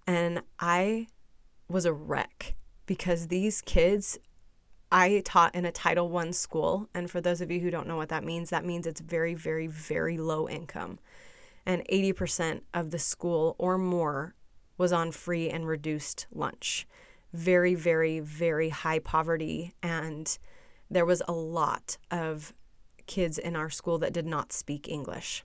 and 0.06 0.42
I 0.60 1.08
was 1.68 1.86
a 1.86 1.94
wreck 1.94 2.56
because 2.86 3.28
these 3.28 3.62
kids 3.62 4.20
I 4.92 5.22
taught 5.26 5.56
in 5.56 5.66
a 5.66 5.72
Title 5.72 6.10
One 6.10 6.32
school, 6.32 6.90
and 6.94 7.10
for 7.10 7.20
those 7.20 7.42
of 7.42 7.50
you 7.50 7.60
who 7.60 7.72
don't 7.72 7.88
know 7.88 7.98
what 7.98 8.10
that 8.10 8.24
means, 8.24 8.50
that 8.50 8.66
means 8.66 8.86
it's 8.86 9.02
very, 9.02 9.34
very, 9.34 9.68
very 9.68 10.18
low 10.18 10.48
income, 10.48 11.00
and 11.66 11.84
80% 11.92 12.62
of 12.74 12.92
the 12.92 13.00
school 13.00 13.56
or 13.58 13.78
more 13.78 14.36
was 14.78 14.94
on 14.94 15.12
free 15.12 15.50
and 15.50 15.68
reduced 15.68 16.28
lunch. 16.32 16.88
Very, 17.34 17.76
very, 17.76 18.20
very 18.20 18.70
high 18.70 19.00
poverty, 19.00 19.74
and 19.82 20.38
there 20.90 21.06
was 21.06 21.22
a 21.28 21.34
lot 21.34 21.98
of 22.12 22.54
kids 23.08 23.38
in 23.38 23.56
our 23.56 23.70
school 23.70 23.98
that 24.00 24.14
did 24.14 24.26
not 24.26 24.54
speak 24.54 24.88
English. 24.88 25.44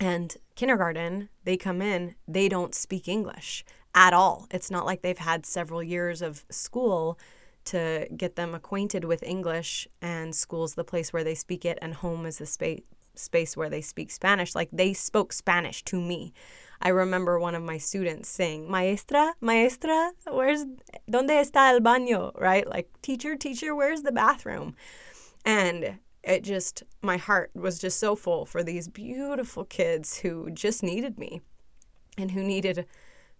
And 0.00 0.36
kindergarten, 0.56 1.28
they 1.44 1.56
come 1.56 1.80
in, 1.80 2.14
they 2.26 2.48
don't 2.48 2.74
speak 2.74 3.08
English 3.08 3.64
at 3.94 4.12
all. 4.12 4.46
It's 4.50 4.70
not 4.70 4.84
like 4.84 5.02
they've 5.02 5.16
had 5.16 5.46
several 5.46 5.82
years 5.82 6.20
of 6.20 6.44
school 6.50 7.18
to 7.66 8.06
get 8.14 8.36
them 8.36 8.54
acquainted 8.54 9.04
with 9.04 9.22
English, 9.22 9.88
and 10.02 10.34
school's 10.34 10.74
the 10.74 10.84
place 10.84 11.12
where 11.12 11.24
they 11.24 11.34
speak 11.34 11.64
it, 11.64 11.78
and 11.80 11.94
home 11.94 12.26
is 12.26 12.38
the 12.38 12.46
space 12.46 12.82
space 13.16 13.56
where 13.56 13.70
they 13.70 13.80
speak 13.80 14.10
Spanish. 14.10 14.54
Like 14.54 14.70
they 14.72 14.92
spoke 14.92 15.32
Spanish 15.32 15.82
to 15.84 16.00
me. 16.00 16.32
I 16.80 16.88
remember 16.88 17.38
one 17.38 17.54
of 17.54 17.62
my 17.62 17.78
students 17.78 18.28
saying, 18.28 18.70
"Maestra, 18.70 19.34
maestra, 19.40 20.12
where's 20.30 20.64
donde 21.08 21.30
está 21.30 21.72
el 21.72 21.80
baño?" 21.80 22.38
Right? 22.38 22.66
Like, 22.66 22.88
"Teacher, 23.02 23.36
teacher, 23.36 23.74
where's 23.74 24.02
the 24.02 24.12
bathroom?" 24.12 24.74
And 25.44 25.98
it 26.22 26.42
just 26.42 26.82
my 27.02 27.16
heart 27.16 27.50
was 27.54 27.78
just 27.78 27.98
so 27.98 28.16
full 28.16 28.46
for 28.46 28.62
these 28.62 28.88
beautiful 28.88 29.64
kids 29.64 30.18
who 30.18 30.50
just 30.50 30.82
needed 30.82 31.18
me 31.18 31.40
and 32.16 32.30
who 32.30 32.42
needed 32.42 32.86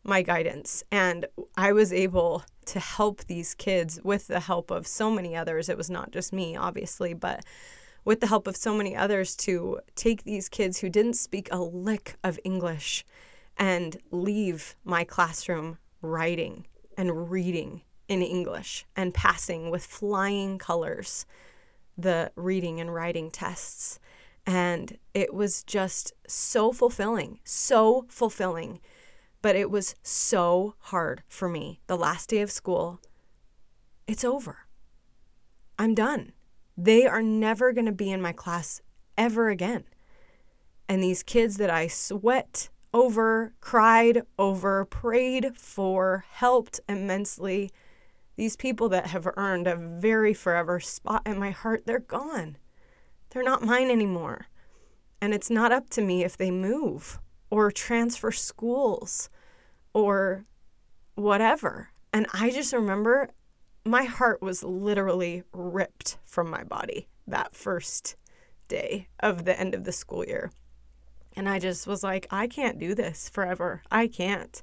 my 0.05 0.23
guidance. 0.23 0.85
And 0.93 1.27
I 1.57 1.73
was 1.73 1.93
able 1.93 2.45
to 2.67 2.81
help 2.81 3.25
these 3.25 3.55
kids 3.55 4.01
with 4.05 4.27
the 4.27 4.41
help 4.41 4.71
of 4.71 4.87
so 4.87 5.11
many 5.11 5.35
others. 5.35 5.69
It 5.69 5.79
was 5.79 5.91
not 5.91 6.11
just 6.11 6.33
me, 6.33 6.57
obviously, 6.57 7.15
but 7.15 7.45
with 8.05 8.21
the 8.21 8.27
help 8.27 8.47
of 8.47 8.57
so 8.57 8.75
many 8.75 8.97
others 8.97 9.35
to 9.37 9.81
take 9.95 10.25
these 10.25 10.49
kids 10.49 10.79
who 10.79 10.89
didn't 10.89 11.15
speak 11.15 11.49
a 11.51 11.59
lick 11.59 12.17
of 12.23 12.39
English 12.45 13.05
and 13.57 13.97
leave 14.11 14.77
my 14.85 15.05
classroom 15.05 15.79
writing 16.03 16.67
and 16.97 17.31
reading 17.31 17.83
in 18.09 18.23
English 18.23 18.85
and 18.95 19.15
passing 19.15 19.71
with 19.71 19.85
flying 19.85 20.59
colors 20.59 21.25
the 21.97 22.31
reading 22.35 22.81
and 22.81 22.93
writing 22.93 23.31
tests. 23.31 23.99
And 24.47 24.99
it 25.15 25.33
was 25.33 25.63
just 25.63 26.13
so 26.27 26.73
fulfilling, 26.73 27.39
so 27.45 28.05
fulfilling 28.09 28.81
but 29.45 29.57
it 29.57 29.71
was 29.71 29.95
so 30.03 30.75
hard 30.79 31.23
for 31.29 31.51
me. 31.51 31.79
The 31.87 31.99
last 31.99 32.31
day 32.31 32.41
of 32.41 32.51
school, 32.51 32.99
it's 34.07 34.25
over. 34.25 34.61
I'm 35.79 35.95
done. 35.95 36.33
They 36.77 37.07
are 37.07 37.23
never 37.23 37.73
going 37.73 37.87
to 37.87 37.93
be 37.93 38.11
in 38.11 38.21
my 38.21 38.33
class 38.33 38.81
ever 39.17 39.49
again. 39.49 39.85
And 40.89 41.03
these 41.03 41.23
kids 41.23 41.57
that 41.57 41.71
I 41.71 41.87
sweat 41.87 42.69
over, 42.93 43.55
cried 43.61 44.23
over, 44.39 44.85
prayed 44.85 45.57
for, 45.57 46.25
helped 46.31 46.81
immensely, 46.89 47.71
these 48.37 48.57
people 48.57 48.89
that 48.89 49.09
have 49.09 49.29
earned 49.37 49.67
a 49.67 49.77
very 49.77 50.35
forever 50.35 50.81
spot 50.81 51.23
in 51.27 51.39
my 51.39 51.51
heart, 51.51 51.85
they're 51.87 52.01
gone. 52.01 52.57
They're 53.31 53.43
not 53.43 53.63
mine 53.63 53.91
anymore. 53.91 54.47
And 55.21 55.33
it's 55.33 55.51
not 55.51 55.73
up 55.73 55.89
to 55.91 56.03
me 56.03 56.25
if 56.25 56.37
they 56.37 56.51
move 56.51 57.19
or 57.51 57.71
transfer 57.71 58.33
schools 58.33 59.31
or 59.93 60.45
whatever. 61.15 61.91
And 62.13 62.27
I 62.33 62.51
just 62.51 62.73
remember 62.73 63.31
my 63.85 64.05
heart 64.05 64.41
was 64.41 64.65
literally 64.65 65.45
ripped 65.53 66.19
from 66.25 66.51
my 66.51 66.65
body 66.65 67.09
that 67.27 67.55
first 67.55 68.17
day 68.69 69.09
of 69.21 69.45
the 69.45 69.59
end 69.59 69.75
of 69.75 69.85
the 69.85 69.93
school 69.93 70.25
year. 70.25 70.51
And 71.37 71.49
I 71.49 71.59
just 71.59 71.87
was 71.87 72.03
like, 72.03 72.27
I 72.31 72.47
can't 72.47 72.79
do 72.79 72.95
this 72.95 73.29
forever. 73.29 73.83
I 73.91 74.07
can't. 74.07 74.63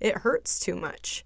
It 0.00 0.18
hurts 0.18 0.58
too 0.58 0.76
much. 0.76 1.24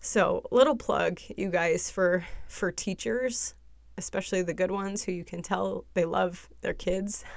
So, 0.00 0.44
little 0.50 0.76
plug 0.76 1.20
you 1.36 1.48
guys 1.48 1.90
for 1.90 2.26
for 2.48 2.72
teachers, 2.72 3.54
especially 3.96 4.42
the 4.42 4.54
good 4.54 4.70
ones 4.72 5.04
who 5.04 5.12
you 5.12 5.24
can 5.24 5.42
tell 5.42 5.84
they 5.94 6.04
love 6.04 6.48
their 6.60 6.74
kids. 6.74 7.24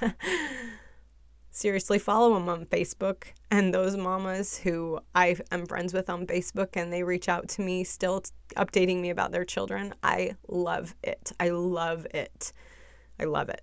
seriously 1.56 1.98
follow 1.98 2.34
them 2.34 2.48
on 2.50 2.66
Facebook. 2.66 3.24
And 3.50 3.72
those 3.72 3.96
mamas 3.96 4.58
who 4.58 5.00
I 5.14 5.36
am 5.50 5.64
friends 5.66 5.94
with 5.94 6.10
on 6.10 6.26
Facebook 6.26 6.70
and 6.74 6.92
they 6.92 7.02
reach 7.02 7.28
out 7.28 7.48
to 7.50 7.62
me 7.62 7.82
still 7.82 8.22
updating 8.56 9.00
me 9.00 9.08
about 9.08 9.32
their 9.32 9.44
children, 9.44 9.94
I 10.02 10.36
love 10.48 10.94
it. 11.02 11.32
I 11.40 11.48
love 11.48 12.06
it. 12.12 12.52
I 13.18 13.24
love 13.24 13.48
it. 13.48 13.62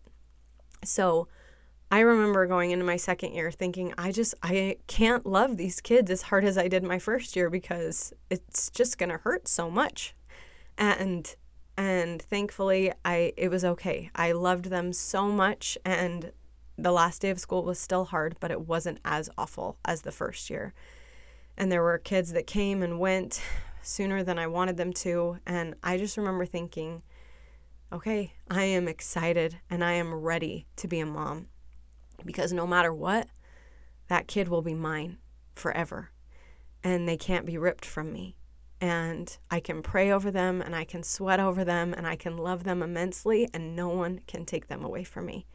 So 0.83 1.27
I 1.91 1.99
remember 1.99 2.47
going 2.47 2.71
into 2.71 2.83
my 2.83 2.97
second 2.97 3.33
year 3.33 3.51
thinking, 3.51 3.93
I 3.95 4.11
just, 4.11 4.33
I 4.41 4.77
can't 4.87 5.27
love 5.27 5.57
these 5.57 5.79
kids 5.79 6.09
as 6.09 6.23
hard 6.23 6.45
as 6.45 6.57
I 6.57 6.67
did 6.67 6.83
my 6.83 6.97
first 6.97 7.35
year 7.35 7.51
because 7.51 8.11
it's 8.31 8.71
just 8.71 8.97
going 8.97 9.09
to 9.09 9.17
hurt 9.17 9.47
so 9.47 9.69
much. 9.69 10.15
And 10.77 11.35
and 11.75 12.21
thankfully 12.21 12.91
I 13.03 13.33
it 13.35 13.49
was 13.49 13.65
okay. 13.65 14.09
I 14.15 14.31
loved 14.31 14.65
them 14.65 14.93
so 14.93 15.27
much 15.27 15.77
and 15.83 16.31
the 16.77 16.91
last 16.91 17.21
day 17.21 17.29
of 17.29 17.39
school 17.39 17.63
was 17.63 17.79
still 17.79 18.05
hard, 18.05 18.35
but 18.39 18.51
it 18.51 18.61
wasn't 18.61 18.99
as 19.05 19.29
awful 19.37 19.77
as 19.85 20.01
the 20.01 20.11
first 20.11 20.49
year. 20.49 20.73
And 21.57 21.71
there 21.71 21.83
were 21.83 21.97
kids 21.97 22.33
that 22.33 22.47
came 22.47 22.81
and 22.81 22.99
went 22.99 23.41
sooner 23.81 24.23
than 24.23 24.39
I 24.39 24.47
wanted 24.47 24.77
them 24.77 24.93
to. 24.93 25.37
And 25.45 25.75
I 25.83 25.97
just 25.97 26.17
remember 26.17 26.45
thinking, 26.45 27.03
okay, 27.91 28.33
I 28.49 28.63
am 28.63 28.87
excited 28.87 29.59
and 29.69 29.83
I 29.83 29.93
am 29.93 30.13
ready 30.13 30.65
to 30.77 30.87
be 30.87 30.99
a 30.99 31.05
mom 31.05 31.47
because 32.25 32.51
no 32.51 32.65
matter 32.65 32.93
what, 32.93 33.27
that 34.07 34.27
kid 34.27 34.47
will 34.47 34.61
be 34.61 34.73
mine 34.73 35.17
forever 35.53 36.09
and 36.83 37.07
they 37.07 37.17
can't 37.17 37.45
be 37.45 37.57
ripped 37.57 37.85
from 37.85 38.11
me. 38.11 38.35
And 38.81 39.37
I 39.49 39.59
can 39.59 39.81
pray 39.81 40.11
over 40.11 40.31
them 40.31 40.61
and 40.61 40.75
I 40.75 40.83
can 40.83 41.03
sweat 41.03 41.39
over 41.39 41.63
them 41.63 41.93
and 41.93 42.07
I 42.07 42.15
can 42.15 42.35
love 42.35 42.63
them 42.63 42.81
immensely 42.81 43.47
and 43.53 43.75
no 43.75 43.89
one 43.89 44.21
can 44.27 44.45
take 44.45 44.67
them 44.67 44.83
away 44.83 45.03
from 45.03 45.27
me 45.27 45.45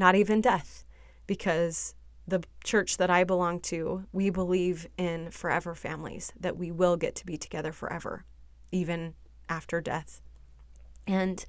not 0.00 0.16
even 0.16 0.40
death, 0.40 0.84
because 1.26 1.94
the 2.26 2.42
church 2.64 2.96
that 2.96 3.10
I 3.10 3.22
belong 3.22 3.60
to, 3.60 4.06
we 4.12 4.30
believe 4.30 4.88
in 4.96 5.30
forever 5.30 5.74
families, 5.74 6.32
that 6.40 6.56
we 6.56 6.70
will 6.70 6.96
get 6.96 7.14
to 7.16 7.26
be 7.26 7.36
together 7.36 7.70
forever, 7.70 8.24
even 8.72 9.14
after 9.48 9.80
death. 9.80 10.22
And 11.06 11.44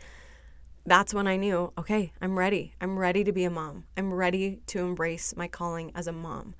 that's 0.85 1.13
when 1.13 1.27
I 1.27 1.37
knew, 1.37 1.71
okay, 1.77 2.11
I'm 2.21 2.37
ready. 2.37 2.73
I'm 2.81 2.99
ready 2.99 3.23
to 3.23 3.31
be 3.31 3.45
a 3.45 3.49
mom. 3.49 3.85
I'm 3.95 4.13
ready 4.13 4.59
to 4.67 4.79
embrace 4.79 5.33
my 5.35 5.47
calling 5.47 5.91
as 5.95 6.07
a 6.07 6.11
mom. 6.11 6.55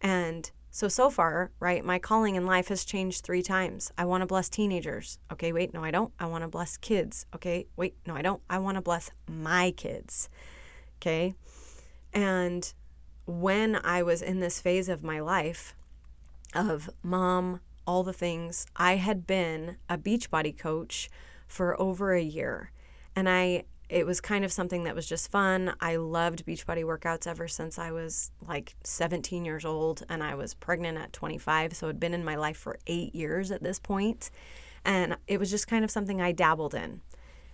And 0.00 0.50
so, 0.70 0.86
so 0.86 1.10
far, 1.10 1.50
right, 1.58 1.84
my 1.84 1.98
calling 1.98 2.36
in 2.36 2.46
life 2.46 2.68
has 2.68 2.84
changed 2.84 3.24
three 3.24 3.42
times. 3.42 3.90
I 3.98 4.04
want 4.04 4.22
to 4.22 4.26
bless 4.26 4.48
teenagers. 4.48 5.18
Okay, 5.32 5.52
wait, 5.52 5.74
no, 5.74 5.82
I 5.82 5.90
don't. 5.90 6.12
I 6.20 6.26
want 6.26 6.42
to 6.42 6.48
bless 6.48 6.76
kids. 6.76 7.26
Okay, 7.34 7.66
wait, 7.76 7.96
no, 8.06 8.14
I 8.14 8.22
don't. 8.22 8.42
I 8.48 8.58
want 8.58 8.76
to 8.76 8.82
bless 8.82 9.10
my 9.26 9.72
kids. 9.72 10.28
Okay. 11.04 11.34
And 12.14 12.72
when 13.26 13.76
I 13.84 14.02
was 14.02 14.22
in 14.22 14.40
this 14.40 14.58
phase 14.58 14.88
of 14.88 15.02
my 15.02 15.20
life 15.20 15.74
of 16.54 16.88
mom, 17.02 17.60
all 17.86 18.02
the 18.02 18.14
things, 18.14 18.66
I 18.74 18.96
had 18.96 19.26
been 19.26 19.76
a 19.86 19.98
Beachbody 19.98 20.56
coach 20.56 21.10
for 21.46 21.78
over 21.78 22.14
a 22.14 22.22
year. 22.22 22.70
And 23.14 23.28
I 23.28 23.64
it 23.90 24.06
was 24.06 24.18
kind 24.22 24.46
of 24.46 24.52
something 24.52 24.84
that 24.84 24.94
was 24.94 25.06
just 25.06 25.30
fun. 25.30 25.74
I 25.78 25.96
loved 25.96 26.46
Beachbody 26.46 26.84
workouts 26.84 27.26
ever 27.26 27.46
since 27.48 27.78
I 27.78 27.90
was 27.90 28.30
like 28.40 28.74
17 28.82 29.44
years 29.44 29.66
old 29.66 30.04
and 30.08 30.22
I 30.22 30.34
was 30.34 30.54
pregnant 30.54 30.96
at 30.96 31.12
25. 31.12 31.76
So 31.76 31.88
it 31.88 31.90
had 31.90 32.00
been 32.00 32.14
in 32.14 32.24
my 32.24 32.34
life 32.34 32.56
for 32.56 32.78
eight 32.86 33.14
years 33.14 33.50
at 33.50 33.62
this 33.62 33.78
point. 33.78 34.30
And 34.86 35.18
it 35.26 35.38
was 35.38 35.50
just 35.50 35.68
kind 35.68 35.84
of 35.84 35.90
something 35.90 36.22
I 36.22 36.32
dabbled 36.32 36.74
in. 36.74 37.02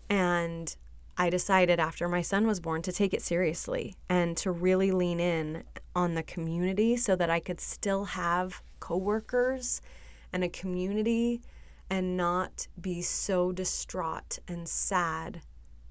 And 0.08 0.76
I 1.16 1.30
decided 1.30 1.78
after 1.78 2.08
my 2.08 2.22
son 2.22 2.46
was 2.46 2.60
born 2.60 2.82
to 2.82 2.92
take 2.92 3.12
it 3.12 3.22
seriously 3.22 3.94
and 4.08 4.36
to 4.38 4.50
really 4.50 4.90
lean 4.90 5.20
in 5.20 5.64
on 5.94 6.14
the 6.14 6.22
community 6.22 6.96
so 6.96 7.14
that 7.16 7.30
I 7.30 7.40
could 7.40 7.60
still 7.60 8.04
have 8.04 8.62
coworkers 8.78 9.82
and 10.32 10.42
a 10.42 10.48
community 10.48 11.42
and 11.90 12.16
not 12.16 12.68
be 12.80 13.02
so 13.02 13.52
distraught 13.52 14.38
and 14.46 14.68
sad 14.68 15.42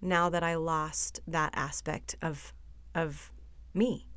now 0.01 0.29
that 0.29 0.43
I 0.43 0.55
lost 0.55 1.19
that 1.27 1.51
aspect 1.55 2.15
of 2.21 2.53
of 2.95 3.31
me. 3.73 4.07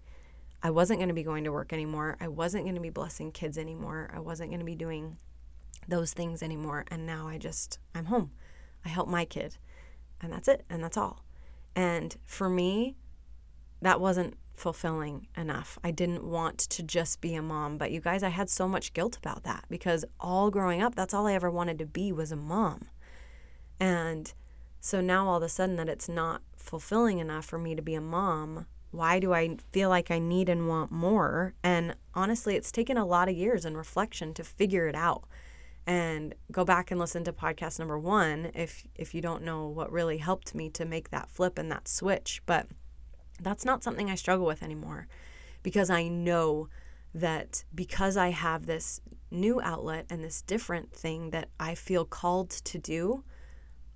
I 0.62 0.70
wasn't 0.70 1.00
going 1.00 1.08
to 1.08 1.14
be 1.14 1.24
going 1.24 1.44
to 1.44 1.52
work 1.52 1.72
anymore. 1.72 2.16
I 2.20 2.28
wasn't 2.28 2.64
going 2.64 2.76
to 2.76 2.80
be 2.80 2.90
blessing 2.90 3.32
kids 3.32 3.58
anymore. 3.58 4.10
I 4.14 4.20
wasn't 4.20 4.50
going 4.50 4.60
to 4.60 4.64
be 4.64 4.76
doing 4.76 5.18
those 5.88 6.12
things 6.12 6.42
anymore. 6.42 6.84
And 6.88 7.04
now 7.04 7.26
I 7.26 7.38
just 7.38 7.80
I'm 7.94 8.06
home. 8.06 8.30
I 8.84 8.88
help 8.88 9.08
my 9.08 9.24
kid. 9.24 9.56
And 10.22 10.32
that's 10.32 10.48
it. 10.48 10.64
And 10.70 10.82
that's 10.82 10.96
all. 10.96 11.24
And 11.74 12.16
for 12.24 12.48
me, 12.48 12.96
that 13.80 14.00
wasn't 14.00 14.36
fulfilling 14.54 15.26
enough. 15.36 15.78
I 15.82 15.90
didn't 15.90 16.24
want 16.24 16.58
to 16.58 16.82
just 16.82 17.20
be 17.20 17.34
a 17.34 17.42
mom, 17.42 17.78
but 17.78 17.90
you 17.90 18.00
guys, 18.00 18.22
I 18.22 18.28
had 18.28 18.48
so 18.48 18.68
much 18.68 18.92
guilt 18.92 19.16
about 19.16 19.42
that 19.42 19.64
because 19.68 20.04
all 20.20 20.50
growing 20.50 20.80
up, 20.80 20.94
that's 20.94 21.12
all 21.12 21.26
I 21.26 21.34
ever 21.34 21.50
wanted 21.50 21.78
to 21.80 21.86
be 21.86 22.12
was 22.12 22.30
a 22.30 22.36
mom. 22.36 22.88
And 23.80 24.32
so 24.80 25.00
now 25.00 25.28
all 25.28 25.38
of 25.38 25.42
a 25.42 25.48
sudden 25.48 25.76
that 25.76 25.88
it's 25.88 26.08
not 26.08 26.42
fulfilling 26.56 27.18
enough 27.18 27.44
for 27.44 27.58
me 27.58 27.74
to 27.74 27.82
be 27.82 27.94
a 27.94 28.00
mom, 28.00 28.66
why 28.92 29.18
do 29.18 29.32
I 29.32 29.56
feel 29.72 29.88
like 29.88 30.10
I 30.10 30.18
need 30.18 30.48
and 30.48 30.68
want 30.68 30.92
more? 30.92 31.54
And 31.62 31.96
honestly, 32.14 32.54
it's 32.54 32.70
taken 32.70 32.96
a 32.96 33.06
lot 33.06 33.28
of 33.28 33.36
years 33.36 33.64
and 33.64 33.76
reflection 33.76 34.34
to 34.34 34.44
figure 34.44 34.86
it 34.86 34.94
out. 34.94 35.24
And 35.86 36.34
go 36.52 36.64
back 36.64 36.90
and 36.90 37.00
listen 37.00 37.24
to 37.24 37.32
podcast 37.32 37.78
number 37.78 37.98
1 37.98 38.52
if 38.54 38.86
if 38.94 39.14
you 39.14 39.20
don't 39.20 39.42
know 39.42 39.66
what 39.66 39.90
really 39.90 40.18
helped 40.18 40.54
me 40.54 40.70
to 40.70 40.84
make 40.84 41.10
that 41.10 41.28
flip 41.28 41.58
and 41.58 41.70
that 41.72 41.88
switch, 41.88 42.40
but 42.46 42.68
that's 43.40 43.64
not 43.64 43.82
something 43.82 44.08
I 44.08 44.14
struggle 44.14 44.46
with 44.46 44.62
anymore 44.62 45.08
because 45.62 45.90
I 45.90 46.08
know 46.08 46.68
that 47.14 47.64
because 47.74 48.16
I 48.16 48.30
have 48.30 48.66
this 48.66 49.00
new 49.30 49.60
outlet 49.60 50.06
and 50.10 50.22
this 50.22 50.42
different 50.42 50.92
thing 50.92 51.30
that 51.30 51.48
I 51.58 51.74
feel 51.74 52.04
called 52.04 52.50
to 52.50 52.78
do, 52.78 53.24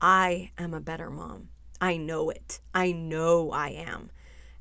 I 0.00 0.50
am 0.58 0.74
a 0.74 0.80
better 0.80 1.10
mom. 1.10 1.48
I 1.80 1.96
know 1.96 2.30
it. 2.30 2.60
I 2.74 2.92
know 2.92 3.50
I 3.50 3.68
am. 3.68 4.10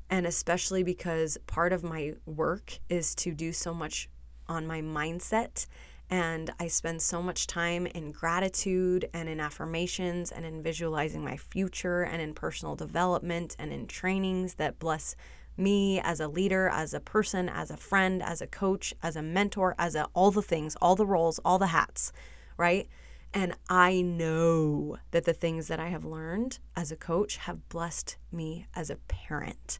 And 0.08 0.26
especially 0.26 0.82
because 0.82 1.38
part 1.46 1.72
of 1.72 1.82
my 1.82 2.14
work 2.26 2.78
is 2.88 3.14
to 3.16 3.34
do 3.34 3.52
so 3.52 3.74
much 3.74 4.08
on 4.48 4.66
my 4.66 4.80
mindset. 4.80 5.66
And 6.08 6.52
I 6.60 6.68
spend 6.68 7.02
so 7.02 7.20
much 7.20 7.46
time 7.46 7.86
in 7.86 8.12
gratitude 8.12 9.08
and 9.12 9.28
in 9.28 9.40
affirmations 9.40 10.30
and 10.30 10.44
in 10.44 10.62
visualizing 10.62 11.24
my 11.24 11.36
future 11.36 12.02
and 12.02 12.22
in 12.22 12.32
personal 12.34 12.76
development 12.76 13.56
and 13.58 13.72
in 13.72 13.86
trainings 13.86 14.54
that 14.54 14.78
bless 14.78 15.16
me 15.56 16.00
as 16.00 16.20
a 16.20 16.28
leader, 16.28 16.68
as 16.68 16.94
a 16.94 17.00
person, 17.00 17.48
as 17.48 17.70
a 17.70 17.76
friend, 17.76 18.22
as 18.22 18.40
a 18.40 18.46
coach, 18.46 18.94
as 19.02 19.16
a 19.16 19.22
mentor, 19.22 19.74
as 19.78 19.94
a, 19.94 20.06
all 20.14 20.30
the 20.30 20.42
things, 20.42 20.76
all 20.80 20.94
the 20.94 21.06
roles, 21.06 21.40
all 21.44 21.58
the 21.58 21.68
hats, 21.68 22.12
right? 22.56 22.88
And 23.34 23.54
I 23.68 24.00
know 24.00 24.98
that 25.10 25.24
the 25.24 25.32
things 25.32 25.68
that 25.68 25.80
I 25.80 25.88
have 25.88 26.04
learned 26.04 26.58
as 26.74 26.92
a 26.92 26.96
coach 26.96 27.36
have 27.38 27.68
blessed 27.68 28.16
me 28.32 28.66
as 28.74 28.90
a 28.90 28.96
parent. 29.08 29.78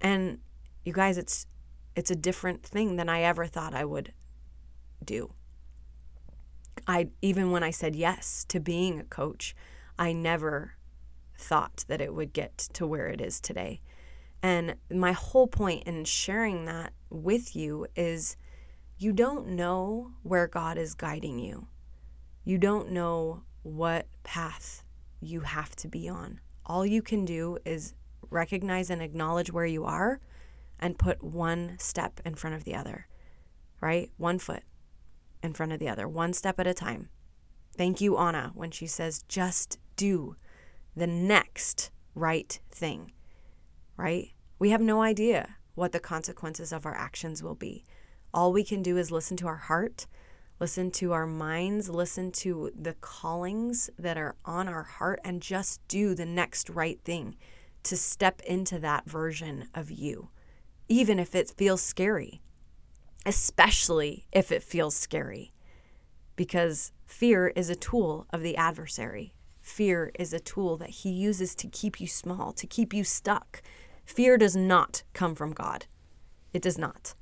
And 0.00 0.38
you 0.84 0.92
guys, 0.92 1.18
it's 1.18 1.46
it's 1.96 2.10
a 2.10 2.16
different 2.16 2.62
thing 2.62 2.96
than 2.96 3.08
I 3.08 3.22
ever 3.22 3.46
thought 3.46 3.74
I 3.74 3.84
would 3.84 4.12
do. 5.02 5.32
I 6.86 7.08
even 7.20 7.50
when 7.50 7.62
I 7.62 7.70
said 7.70 7.96
yes 7.96 8.44
to 8.48 8.60
being 8.60 9.00
a 9.00 9.04
coach, 9.04 9.54
I 9.98 10.12
never 10.12 10.74
thought 11.38 11.84
that 11.88 12.00
it 12.00 12.14
would 12.14 12.32
get 12.32 12.56
to 12.74 12.86
where 12.86 13.08
it 13.08 13.20
is 13.20 13.40
today. 13.40 13.80
And 14.42 14.76
my 14.90 15.12
whole 15.12 15.46
point 15.46 15.84
in 15.84 16.04
sharing 16.04 16.66
that 16.66 16.92
with 17.10 17.56
you 17.56 17.86
is 17.96 18.36
you 18.98 19.12
don't 19.12 19.48
know 19.48 20.12
where 20.22 20.46
God 20.46 20.78
is 20.78 20.94
guiding 20.94 21.38
you. 21.38 21.66
You 22.44 22.58
don't 22.58 22.90
know 22.90 23.42
what 23.62 24.06
path 24.22 24.84
you 25.20 25.40
have 25.40 25.74
to 25.76 25.88
be 25.88 26.08
on. 26.08 26.40
All 26.64 26.86
you 26.86 27.02
can 27.02 27.24
do 27.24 27.58
is 27.64 27.94
recognize 28.30 28.90
and 28.90 29.02
acknowledge 29.02 29.52
where 29.52 29.66
you 29.66 29.84
are 29.84 30.20
and 30.78 30.98
put 30.98 31.22
one 31.22 31.76
step 31.78 32.20
in 32.24 32.34
front 32.34 32.54
of 32.54 32.64
the 32.64 32.74
other, 32.74 33.06
right? 33.80 34.10
One 34.16 34.38
foot 34.38 34.62
in 35.46 35.54
front 35.54 35.72
of 35.72 35.78
the 35.78 35.88
other, 35.88 36.06
one 36.06 36.34
step 36.34 36.60
at 36.60 36.66
a 36.66 36.74
time. 36.74 37.08
Thank 37.74 38.00
you, 38.00 38.18
Anna, 38.18 38.52
when 38.54 38.70
she 38.70 38.86
says, 38.86 39.24
just 39.28 39.78
do 39.96 40.36
the 40.94 41.06
next 41.06 41.90
right 42.14 42.58
thing, 42.70 43.12
right? 43.96 44.32
We 44.58 44.70
have 44.70 44.80
no 44.80 45.02
idea 45.02 45.56
what 45.74 45.92
the 45.92 46.00
consequences 46.00 46.72
of 46.72 46.84
our 46.84 46.94
actions 46.94 47.42
will 47.42 47.54
be. 47.54 47.84
All 48.34 48.52
we 48.52 48.64
can 48.64 48.82
do 48.82 48.98
is 48.98 49.10
listen 49.10 49.36
to 49.38 49.46
our 49.46 49.56
heart 49.56 50.06
listen 50.58 50.90
to 50.90 51.12
our 51.12 51.26
minds, 51.26 51.88
listen 51.90 52.32
to 52.32 52.70
the 52.78 52.94
callings 52.94 53.90
that 53.98 54.16
are 54.16 54.36
on 54.44 54.68
our 54.68 54.82
heart, 54.82 55.20
and 55.24 55.42
just 55.42 55.86
do 55.88 56.14
the 56.14 56.26
next 56.26 56.70
right 56.70 57.00
thing 57.04 57.36
to 57.82 57.96
step 57.96 58.40
into 58.42 58.78
that 58.78 59.08
version 59.08 59.68
of 59.74 59.90
you, 59.90 60.28
even 60.88 61.18
if 61.18 61.34
it 61.34 61.52
feels 61.56 61.82
scary, 61.82 62.40
especially 63.26 64.24
if 64.32 64.52
it 64.52 64.62
feels 64.62 64.94
scary, 64.94 65.52
because 66.36 66.92
fear 67.04 67.48
is 67.48 67.68
a 67.68 67.74
tool 67.74 68.26
of 68.30 68.40
the 68.40 68.56
adversary. 68.56 69.34
Fear 69.60 70.12
is 70.16 70.32
a 70.32 70.38
tool 70.38 70.76
that 70.76 70.90
he 70.90 71.10
uses 71.10 71.56
to 71.56 71.66
keep 71.66 72.00
you 72.00 72.06
small, 72.06 72.52
to 72.52 72.66
keep 72.68 72.94
you 72.94 73.02
stuck. 73.02 73.60
Fear 74.04 74.38
does 74.38 74.54
not 74.54 75.02
come 75.12 75.34
from 75.34 75.52
God. 75.52 75.86
It 76.52 76.62
does 76.62 76.78
not. 76.78 77.14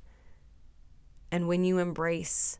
And 1.31 1.47
when 1.47 1.63
you 1.65 1.79
embrace 1.79 2.59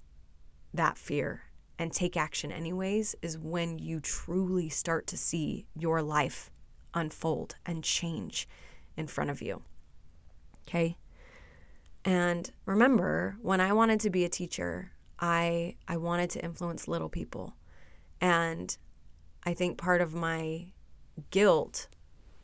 that 0.74 0.98
fear 0.98 1.44
and 1.78 1.94
take 1.94 2.18
action 2.18 2.52
anyways 2.52 3.16
is 3.22 3.38
when 3.38 3.78
you 3.78 4.00
truly 4.00 4.70
start 4.70 5.06
to 5.08 5.18
see 5.18 5.68
your 5.78 6.02
life 6.02 6.50
unfold 6.96 7.56
and 7.66 7.84
change 7.84 8.48
in 8.98 9.06
front 9.06 9.30
of 9.30 9.42
you. 9.42 9.62
Okay? 10.68 10.98
And 12.06 12.52
remember, 12.68 13.36
when 13.42 13.60
I 13.60 13.74
wanted 13.74 14.00
to 14.02 14.12
be 14.12 14.24
a 14.24 14.30
teacher, 14.30 14.92
I 15.20 15.76
I 15.88 15.98
wanted 15.98 16.30
to 16.32 16.46
influence 16.46 16.88
little 16.88 17.10
people. 17.10 17.56
And 18.22 18.78
I 19.44 19.56
think 19.56 19.78
part 19.78 20.02
of 20.02 20.14
my 20.14 20.68
guilt 21.32 21.88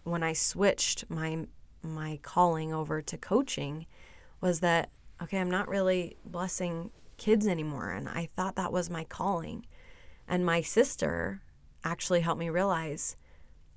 when 0.03 0.23
I 0.23 0.33
switched 0.33 1.09
my 1.09 1.45
my 1.83 2.19
calling 2.23 2.73
over 2.73 3.01
to 3.03 3.17
coaching 3.17 3.85
was 4.41 4.61
that 4.61 4.89
okay, 5.21 5.39
I'm 5.39 5.51
not 5.51 5.67
really 5.67 6.17
blessing 6.25 6.89
kids 7.17 7.45
anymore. 7.45 7.91
And 7.91 8.09
I 8.09 8.25
thought 8.35 8.55
that 8.55 8.73
was 8.73 8.89
my 8.89 9.03
calling. 9.03 9.67
And 10.27 10.43
my 10.43 10.61
sister 10.61 11.43
actually 11.83 12.21
helped 12.21 12.39
me 12.39 12.49
realize 12.49 13.15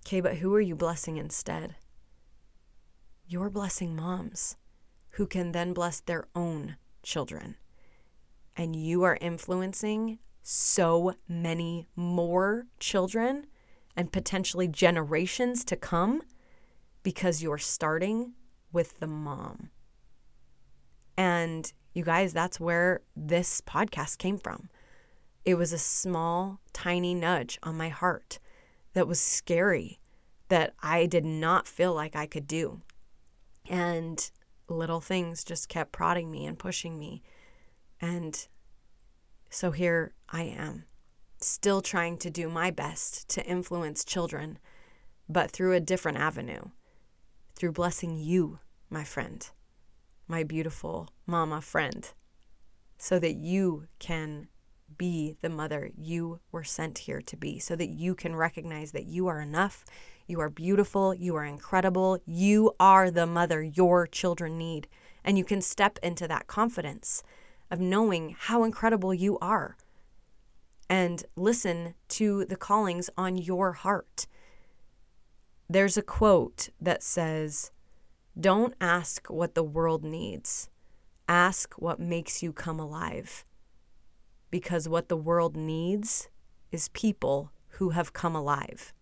okay, 0.06 0.22
but 0.22 0.36
who 0.36 0.54
are 0.54 0.60
you 0.60 0.76
blessing 0.76 1.18
instead? 1.18 1.76
You're 3.26 3.50
blessing 3.50 3.94
moms 3.94 4.56
who 5.14 5.26
can 5.26 5.52
then 5.52 5.72
bless 5.72 6.00
their 6.00 6.26
own 6.34 6.76
children. 7.02 7.56
And 8.56 8.74
you 8.74 9.02
are 9.04 9.18
influencing 9.20 10.18
so 10.42 11.14
many 11.28 11.88
more 11.96 12.66
children 12.78 13.46
and 13.96 14.12
potentially 14.12 14.68
generations 14.68 15.64
to 15.64 15.76
come 15.76 16.22
because 17.02 17.42
you're 17.42 17.58
starting 17.58 18.32
with 18.72 18.98
the 18.98 19.06
mom. 19.06 19.70
And 21.16 21.72
you 21.92 22.02
guys, 22.02 22.32
that's 22.32 22.58
where 22.58 23.02
this 23.14 23.60
podcast 23.60 24.18
came 24.18 24.36
from. 24.36 24.68
It 25.44 25.54
was 25.54 25.72
a 25.72 25.78
small, 25.78 26.60
tiny 26.72 27.14
nudge 27.14 27.58
on 27.62 27.76
my 27.76 27.88
heart 27.88 28.40
that 28.94 29.06
was 29.06 29.20
scary 29.20 30.00
that 30.48 30.74
I 30.82 31.06
did 31.06 31.24
not 31.24 31.68
feel 31.68 31.94
like 31.94 32.16
I 32.16 32.26
could 32.26 32.48
do. 32.48 32.82
And 33.68 34.30
little 34.68 35.00
things 35.00 35.44
just 35.44 35.68
kept 35.68 35.92
prodding 35.92 36.30
me 36.30 36.46
and 36.46 36.58
pushing 36.58 36.98
me. 36.98 37.22
And 38.00 38.46
so 39.50 39.70
here 39.70 40.14
I 40.28 40.42
am, 40.42 40.84
still 41.40 41.80
trying 41.80 42.18
to 42.18 42.30
do 42.30 42.48
my 42.48 42.70
best 42.70 43.28
to 43.30 43.44
influence 43.44 44.04
children, 44.04 44.58
but 45.28 45.50
through 45.50 45.74
a 45.74 45.80
different 45.80 46.18
avenue, 46.18 46.64
through 47.54 47.72
blessing 47.72 48.16
you, 48.16 48.58
my 48.90 49.04
friend 49.04 49.48
my 50.26 50.42
beautiful 50.42 51.08
mama 51.26 51.60
friend, 51.60 52.12
so 52.96 53.18
that 53.18 53.34
you 53.34 53.86
can 53.98 54.48
be 54.96 55.36
the 55.40 55.48
mother 55.48 55.90
you 55.96 56.40
were 56.52 56.64
sent 56.64 56.98
here 56.98 57.20
to 57.20 57.36
be 57.36 57.58
so 57.58 57.74
that 57.74 57.88
you 57.88 58.14
can 58.14 58.36
recognize 58.36 58.92
that 58.92 59.06
you 59.06 59.26
are 59.26 59.40
enough, 59.40 59.84
you 60.26 60.40
are 60.40 60.50
beautiful, 60.50 61.14
you 61.14 61.36
are 61.36 61.44
incredible, 61.44 62.18
you 62.26 62.72
are 62.80 63.10
the 63.10 63.26
mother 63.26 63.62
your 63.62 64.06
children 64.06 64.56
need. 64.56 64.88
And 65.24 65.38
you 65.38 65.44
can 65.44 65.60
step 65.60 65.98
into 66.02 66.28
that 66.28 66.46
confidence 66.46 67.22
of 67.70 67.80
knowing 67.80 68.36
how 68.38 68.64
incredible 68.64 69.14
you 69.14 69.38
are 69.38 69.76
and 70.88 71.24
listen 71.34 71.94
to 72.08 72.44
the 72.44 72.56
callings 72.56 73.10
on 73.16 73.36
your 73.36 73.72
heart. 73.72 74.26
There's 75.68 75.96
a 75.96 76.02
quote 76.02 76.68
that 76.80 77.02
says, 77.02 77.70
Don't 78.38 78.74
ask 78.80 79.26
what 79.28 79.54
the 79.54 79.64
world 79.64 80.04
needs, 80.04 80.68
ask 81.28 81.74
what 81.74 81.98
makes 81.98 82.42
you 82.42 82.52
come 82.52 82.78
alive. 82.78 83.44
Because 84.50 84.88
what 84.88 85.08
the 85.08 85.16
world 85.16 85.56
needs 85.56 86.28
is 86.70 86.88
people 86.90 87.50
who 87.70 87.90
have 87.90 88.12
come 88.12 88.36
alive. 88.36 88.92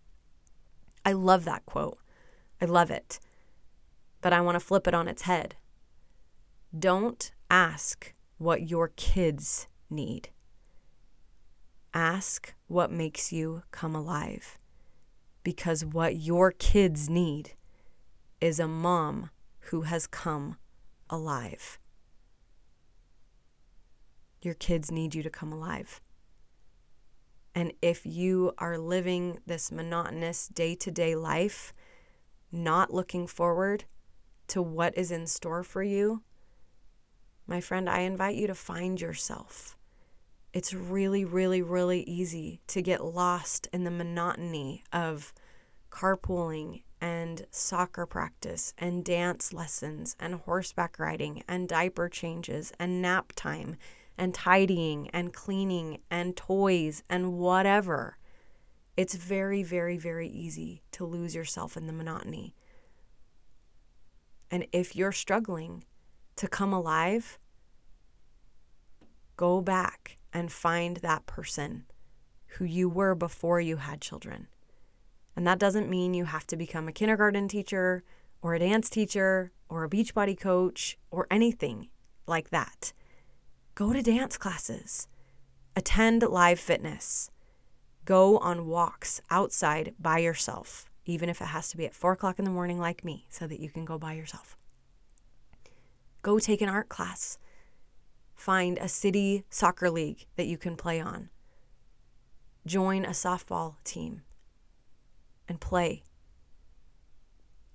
I 1.05 1.11
love 1.11 1.45
that 1.45 1.65
quote. 1.65 1.97
I 2.61 2.65
love 2.65 2.91
it. 2.91 3.19
But 4.21 4.33
I 4.33 4.41
want 4.41 4.55
to 4.55 4.65
flip 4.65 4.87
it 4.87 4.93
on 4.93 5.07
its 5.07 5.23
head. 5.23 5.55
Don't 6.77 7.31
ask 7.49 8.13
what 8.37 8.69
your 8.69 8.89
kids 8.95 9.67
need. 9.89 10.29
Ask 11.93 12.53
what 12.67 12.91
makes 12.91 13.31
you 13.31 13.63
come 13.71 13.95
alive. 13.95 14.57
Because 15.43 15.85
what 15.85 16.15
your 16.15 16.51
kids 16.51 17.09
need 17.09 17.51
is 18.39 18.59
a 18.59 18.67
mom 18.67 19.29
who 19.69 19.81
has 19.81 20.07
come 20.07 20.57
alive. 21.09 21.79
Your 24.41 24.53
kids 24.53 24.91
need 24.91 25.15
you 25.15 25.23
to 25.23 25.29
come 25.29 25.53
alive. 25.53 26.01
And 27.55 27.73
if 27.81 28.05
you 28.05 28.53
are 28.57 28.77
living 28.77 29.39
this 29.45 29.71
monotonous 29.71 30.47
day 30.47 30.75
to 30.75 30.91
day 30.91 31.15
life, 31.15 31.73
not 32.51 32.93
looking 32.93 33.27
forward 33.27 33.85
to 34.47 34.61
what 34.61 34.97
is 34.97 35.11
in 35.11 35.27
store 35.27 35.63
for 35.63 35.83
you, 35.83 36.23
my 37.45 37.61
friend, 37.61 37.89
I 37.89 37.99
invite 37.99 38.35
you 38.35 38.47
to 38.47 38.55
find 38.55 38.99
yourself. 38.99 39.77
It's 40.53 40.73
really, 40.73 41.25
really, 41.25 41.61
really 41.61 42.01
easy 42.03 42.61
to 42.67 42.81
get 42.81 43.03
lost 43.03 43.67
in 43.73 43.83
the 43.83 43.91
monotony 43.91 44.83
of 44.93 45.33
carpooling 45.91 46.83
and 47.01 47.45
soccer 47.51 48.05
practice 48.05 48.73
and 48.77 49.03
dance 49.03 49.51
lessons 49.51 50.15
and 50.19 50.35
horseback 50.35 50.97
riding 50.97 51.43
and 51.47 51.67
diaper 51.67 52.07
changes 52.07 52.71
and 52.79 53.01
nap 53.01 53.33
time 53.35 53.75
and 54.17 54.33
tidying 54.33 55.09
and 55.09 55.33
cleaning 55.33 55.99
and 56.09 56.35
toys 56.35 57.03
and 57.09 57.33
whatever. 57.33 58.17
It's 58.95 59.15
very, 59.15 59.63
very, 59.63 59.97
very 59.97 60.27
easy 60.27 60.83
to 60.91 61.05
lose 61.05 61.33
yourself 61.33 61.75
in 61.75 61.87
the 61.87 61.93
monotony. 61.93 62.55
And 64.51 64.67
if 64.71 64.95
you're 64.95 65.11
struggling 65.11 65.83
to 66.35 66.47
come 66.47 66.73
alive, 66.73 67.39
go 69.35 69.61
back 69.61 70.17
and 70.31 70.51
find 70.51 70.97
that 70.97 71.25
person 71.25 71.85
who 72.57 72.65
you 72.65 72.87
were 72.87 73.15
before 73.15 73.59
you 73.59 73.77
had 73.77 73.99
children. 73.99 74.47
And 75.35 75.47
that 75.47 75.57
doesn't 75.57 75.89
mean 75.89 76.13
you 76.13 76.25
have 76.25 76.45
to 76.47 76.55
become 76.55 76.87
a 76.87 76.91
kindergarten 76.91 77.47
teacher 77.47 78.03
or 78.43 78.53
a 78.53 78.59
dance 78.59 78.89
teacher 78.89 79.51
or 79.69 79.83
a 79.83 79.89
Beachbody 79.89 80.39
coach 80.39 80.97
or 81.09 81.25
anything 81.31 81.89
like 82.27 82.51
that. 82.51 82.93
Go 83.75 83.91
to 83.93 84.01
dance 84.01 84.37
classes, 84.37 85.07
attend 85.75 86.21
live 86.21 86.59
fitness, 86.59 87.31
go 88.05 88.37
on 88.37 88.67
walks 88.67 89.21
outside 89.29 89.95
by 89.99 90.19
yourself, 90.19 90.85
even 91.05 91.29
if 91.29 91.41
it 91.41 91.45
has 91.45 91.69
to 91.69 91.77
be 91.77 91.85
at 91.85 91.95
four 91.95 92.11
o'clock 92.11 92.39
in 92.39 92.45
the 92.45 92.51
morning, 92.51 92.79
like 92.79 93.03
me, 93.03 93.25
so 93.29 93.47
that 93.47 93.59
you 93.59 93.69
can 93.69 93.85
go 93.85 93.97
by 93.97 94.13
yourself. 94.13 94.57
Go 96.21 96.39
take 96.39 96.61
an 96.61 96.69
art 96.69 96.87
class 96.87 97.37
Find 98.43 98.77
a 98.77 98.89
city 98.89 99.45
soccer 99.49 99.89
league 99.89 100.25
that 100.35 100.47
you 100.47 100.57
can 100.57 100.75
play 100.75 100.99
on. 100.99 101.29
Join 102.65 103.05
a 103.05 103.11
softball 103.11 103.75
team 103.85 104.23
and 105.47 105.61
play. 105.61 106.03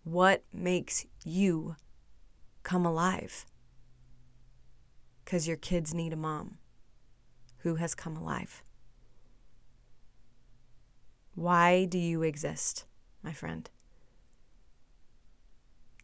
What 0.05 0.45
makes 0.53 1.07
you 1.25 1.77
come 2.65 2.85
alive? 2.85 3.47
Because 5.29 5.47
your 5.47 5.59
kids 5.59 5.93
need 5.93 6.15
a 6.15 6.17
mom 6.17 6.57
who 7.59 7.75
has 7.75 7.95
come 7.95 8.17
alive. 8.17 8.63
Why 11.35 11.85
do 11.85 11.99
you 11.99 12.23
exist, 12.23 12.87
my 13.23 13.35
friend? 13.35 13.69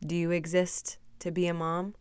Do 0.07 0.15
you 0.15 0.31
exist 0.31 0.99
to 1.21 1.31
be 1.31 1.47
a 1.47 1.55
mom? 1.55 1.95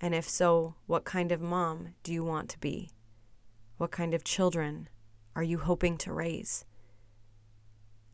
And 0.00 0.14
if 0.14 0.28
so, 0.28 0.76
what 0.86 1.04
kind 1.04 1.32
of 1.32 1.40
mom 1.40 1.94
do 2.04 2.12
you 2.12 2.22
want 2.22 2.50
to 2.50 2.60
be? 2.60 2.90
What 3.76 3.90
kind 3.90 4.14
of 4.14 4.22
children 4.22 4.88
are 5.34 5.42
you 5.42 5.58
hoping 5.58 5.98
to 5.98 6.12
raise? 6.12 6.64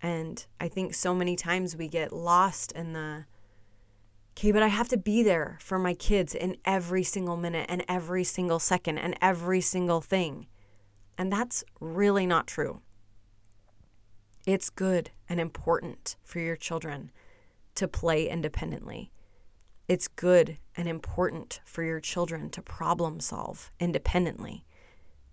And 0.00 0.46
I 0.58 0.68
think 0.68 0.94
so 0.94 1.14
many 1.14 1.36
times 1.36 1.76
we 1.76 1.88
get 1.88 2.10
lost 2.10 2.72
in 2.72 2.94
the, 2.94 3.26
okay, 4.32 4.52
but 4.52 4.62
I 4.62 4.68
have 4.68 4.88
to 4.88 4.96
be 4.96 5.22
there 5.22 5.58
for 5.60 5.78
my 5.78 5.94
kids 5.94 6.34
in 6.34 6.56
every 6.64 7.02
single 7.02 7.36
minute 7.36 7.66
and 7.68 7.84
every 7.88 8.24
single 8.24 8.58
second 8.58 8.98
and 8.98 9.16
every 9.20 9.60
single 9.60 10.00
thing. 10.00 10.46
And 11.18 11.32
that's 11.32 11.64
really 11.80 12.26
not 12.26 12.46
true. 12.46 12.80
It's 14.46 14.70
good 14.70 15.10
and 15.28 15.38
important 15.38 16.16
for 16.24 16.40
your 16.40 16.56
children 16.56 17.10
to 17.74 17.86
play 17.86 18.28
independently. 18.28 19.12
It's 19.86 20.08
good 20.08 20.58
and 20.76 20.88
important 20.88 21.60
for 21.64 21.82
your 21.82 22.00
children 22.00 22.48
to 22.50 22.62
problem 22.62 23.20
solve 23.20 23.70
independently. 23.78 24.64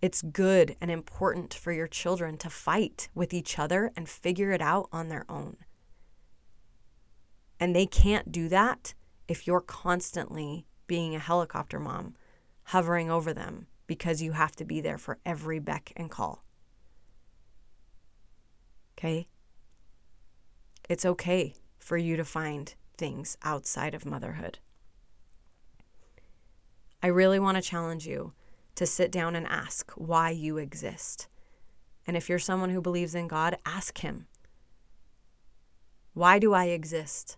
It's 0.01 0.21
good 0.21 0.75
and 0.81 0.91
important 0.91 1.53
for 1.53 1.71
your 1.71 1.87
children 1.87 2.37
to 2.37 2.49
fight 2.49 3.09
with 3.15 3.33
each 3.33 3.57
other 3.57 3.91
and 3.95 4.09
figure 4.09 4.51
it 4.51 4.61
out 4.61 4.89
on 4.91 5.09
their 5.09 5.25
own. 5.29 5.57
And 7.59 7.75
they 7.75 7.85
can't 7.85 8.31
do 8.31 8.49
that 8.49 8.93
if 9.27 9.47
you're 9.47 9.61
constantly 9.61 10.65
being 10.85 11.15
a 11.15 11.19
helicopter 11.19 11.79
mom, 11.79 12.15
hovering 12.63 13.09
over 13.09 13.33
them 13.33 13.67
because 13.87 14.21
you 14.21 14.33
have 14.33 14.55
to 14.57 14.65
be 14.65 14.81
there 14.81 14.97
for 14.97 15.17
every 15.25 15.59
beck 15.59 15.91
and 15.95 16.11
call. 16.11 16.43
Okay? 18.97 19.27
It's 20.89 21.05
okay 21.05 21.55
for 21.77 21.97
you 21.97 22.17
to 22.17 22.25
find 22.25 22.73
things 22.97 23.37
outside 23.43 23.93
of 23.93 24.05
motherhood. 24.05 24.59
I 27.01 27.07
really 27.07 27.39
want 27.39 27.55
to 27.55 27.61
challenge 27.61 28.07
you 28.07 28.33
to 28.75 28.85
sit 28.85 29.11
down 29.11 29.35
and 29.35 29.47
ask 29.47 29.91
why 29.93 30.31
you 30.31 30.57
exist. 30.57 31.27
And 32.05 32.17
if 32.17 32.29
you're 32.29 32.39
someone 32.39 32.69
who 32.69 32.81
believes 32.81 33.15
in 33.15 33.27
God, 33.27 33.57
ask 33.65 33.99
Him, 33.99 34.27
Why 36.13 36.39
do 36.39 36.53
I 36.53 36.65
exist? 36.65 37.37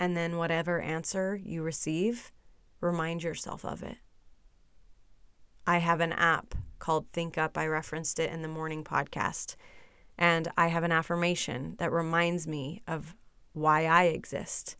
And 0.00 0.16
then, 0.16 0.38
whatever 0.38 0.80
answer 0.80 1.38
you 1.44 1.62
receive, 1.62 2.32
remind 2.80 3.22
yourself 3.22 3.66
of 3.66 3.82
it. 3.82 3.98
I 5.66 5.76
have 5.76 6.00
an 6.00 6.14
app 6.14 6.54
called 6.78 7.12
ThinkUp. 7.12 7.58
I 7.58 7.66
referenced 7.66 8.18
it 8.18 8.32
in 8.32 8.40
the 8.40 8.48
morning 8.48 8.82
podcast. 8.82 9.56
And 10.16 10.48
I 10.56 10.68
have 10.68 10.84
an 10.84 10.90
affirmation 10.90 11.76
that 11.78 11.92
reminds 11.92 12.48
me 12.48 12.82
of 12.88 13.14
why 13.52 13.84
I 13.84 14.04
exist. 14.04 14.76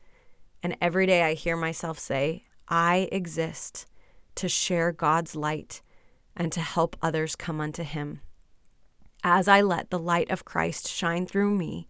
And 0.63 0.75
every 0.81 1.05
day 1.05 1.23
I 1.23 1.35
hear 1.35 1.57
myself 1.57 1.99
say, 1.99 2.45
I 2.67 3.09
exist 3.13 3.87
to 4.37 4.49
share 4.49 4.91
God's 4.91 5.37
light 5.37 5.83
and 6.35 6.51
to 6.53 6.61
help 6.61 6.97
others 7.03 7.37
come 7.37 7.61
unto 7.61 7.83
Him. 7.83 8.21
As 9.23 9.49
I 9.49 9.61
let 9.61 9.91
the 9.91 9.99
light 9.99 10.31
of 10.31 10.47
Christ 10.47 10.89
shine 10.89 11.27
through 11.27 11.51
me, 11.51 11.89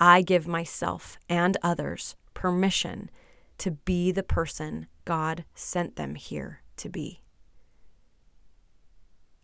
I 0.00 0.22
give 0.22 0.48
myself 0.48 1.18
and 1.28 1.58
others 1.62 2.16
permission 2.42 3.08
to 3.56 3.70
be 3.70 4.10
the 4.10 4.24
person 4.24 4.88
God 5.04 5.44
sent 5.54 5.94
them 5.94 6.16
here 6.16 6.62
to 6.76 6.88
be. 6.88 7.20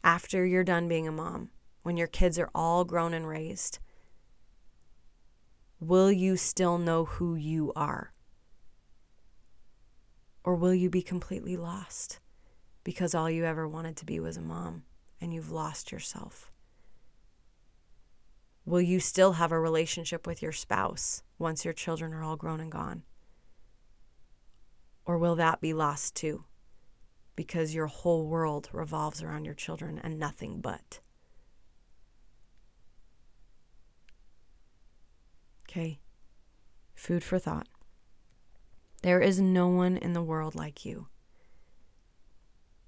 After 0.02 0.44
you're 0.44 0.64
done 0.64 0.88
being 0.88 1.06
a 1.06 1.12
mom, 1.12 1.50
when 1.84 1.96
your 1.96 2.08
kids 2.08 2.40
are 2.40 2.50
all 2.56 2.84
grown 2.84 3.14
and 3.14 3.28
raised, 3.28 3.78
will 5.78 6.10
you 6.10 6.36
still 6.36 6.76
know 6.76 7.04
who 7.04 7.36
you 7.36 7.72
are? 7.76 8.12
Or 10.42 10.56
will 10.56 10.74
you 10.74 10.90
be 10.90 11.00
completely 11.00 11.56
lost 11.56 12.18
because 12.82 13.14
all 13.14 13.30
you 13.30 13.44
ever 13.44 13.68
wanted 13.68 13.94
to 13.98 14.06
be 14.06 14.18
was 14.18 14.36
a 14.36 14.42
mom 14.42 14.82
and 15.20 15.32
you've 15.32 15.52
lost 15.52 15.92
yourself? 15.92 16.50
Will 18.68 18.82
you 18.82 19.00
still 19.00 19.32
have 19.32 19.50
a 19.50 19.58
relationship 19.58 20.26
with 20.26 20.42
your 20.42 20.52
spouse 20.52 21.22
once 21.38 21.64
your 21.64 21.74
children 21.74 22.12
are 22.12 22.22
all 22.22 22.36
grown 22.36 22.60
and 22.60 22.70
gone? 22.70 23.02
Or 25.04 25.16
will 25.16 25.36
that 25.36 25.60
be 25.60 25.72
lost 25.72 26.14
too? 26.14 26.44
because 27.38 27.72
your 27.72 27.86
whole 27.86 28.26
world 28.26 28.68
revolves 28.72 29.22
around 29.22 29.44
your 29.44 29.54
children 29.54 30.00
and 30.02 30.18
nothing 30.18 30.60
but. 30.60 30.98
Okay? 35.62 36.00
Food 36.96 37.22
for 37.22 37.38
thought. 37.38 37.68
There 39.04 39.20
is 39.20 39.40
no 39.40 39.68
one 39.68 39.96
in 39.96 40.14
the 40.14 40.22
world 40.22 40.56
like 40.56 40.84
you. 40.84 41.06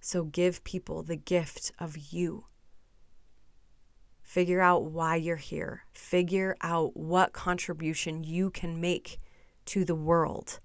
So 0.01 0.25
give 0.25 0.65
people 0.65 1.05
the 1.05 1.15
gift 1.15 1.71
of 1.79 1.97
you. 2.13 2.47
Figure 4.31 4.61
out 4.61 4.85
why 4.85 5.17
you're 5.17 5.35
here. 5.35 5.83
Figure 5.91 6.57
out 6.61 6.97
what 6.97 7.33
contribution 7.33 8.23
you 8.23 8.49
can 8.49 8.81
make 8.81 9.19
to 9.65 9.85
the 9.85 9.97
world. 9.97 10.61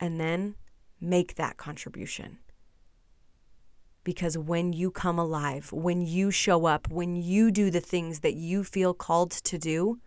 And 0.00 0.20
then 0.20 0.56
make 1.00 1.36
that 1.36 1.56
contribution. 1.56 2.38
Because 4.02 4.36
when 4.36 4.72
you 4.72 4.90
come 4.90 5.20
alive, 5.20 5.72
when 5.72 6.02
you 6.02 6.32
show 6.32 6.66
up, 6.66 6.90
when 6.90 7.14
you 7.14 7.52
do 7.52 7.70
the 7.70 7.78
things 7.78 8.18
that 8.20 8.34
you 8.34 8.64
feel 8.64 8.92
called 8.92 9.30
to 9.30 9.56
do, 9.56 10.00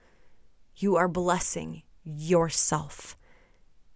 you 0.76 0.98
are 0.98 1.08
blessing 1.08 1.84
yourself. 2.04 3.16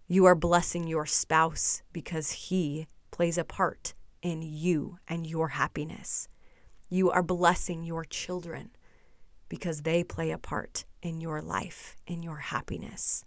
You 0.06 0.24
are 0.24 0.34
blessing 0.34 0.86
your 0.86 1.04
spouse 1.04 1.82
because 1.92 2.30
he 2.30 2.86
plays 3.10 3.36
a 3.36 3.44
part 3.44 3.92
in 4.22 4.40
you 4.40 4.96
and 5.06 5.26
your 5.26 5.48
happiness. 5.48 6.30
You 6.88 7.10
are 7.10 7.22
blessing 7.22 7.84
your 7.84 8.04
children 8.04 8.70
because 9.48 9.82
they 9.82 10.02
play 10.02 10.30
a 10.30 10.38
part 10.38 10.84
in 11.02 11.20
your 11.20 11.42
life, 11.42 11.96
in 12.06 12.22
your 12.22 12.36
happiness. 12.36 13.24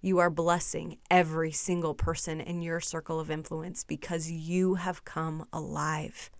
You 0.00 0.18
are 0.18 0.30
blessing 0.30 0.98
every 1.10 1.52
single 1.52 1.94
person 1.94 2.40
in 2.40 2.62
your 2.62 2.80
circle 2.80 3.18
of 3.18 3.30
influence 3.30 3.84
because 3.84 4.30
you 4.30 4.74
have 4.74 5.04
come 5.04 5.46
alive. 5.52 6.30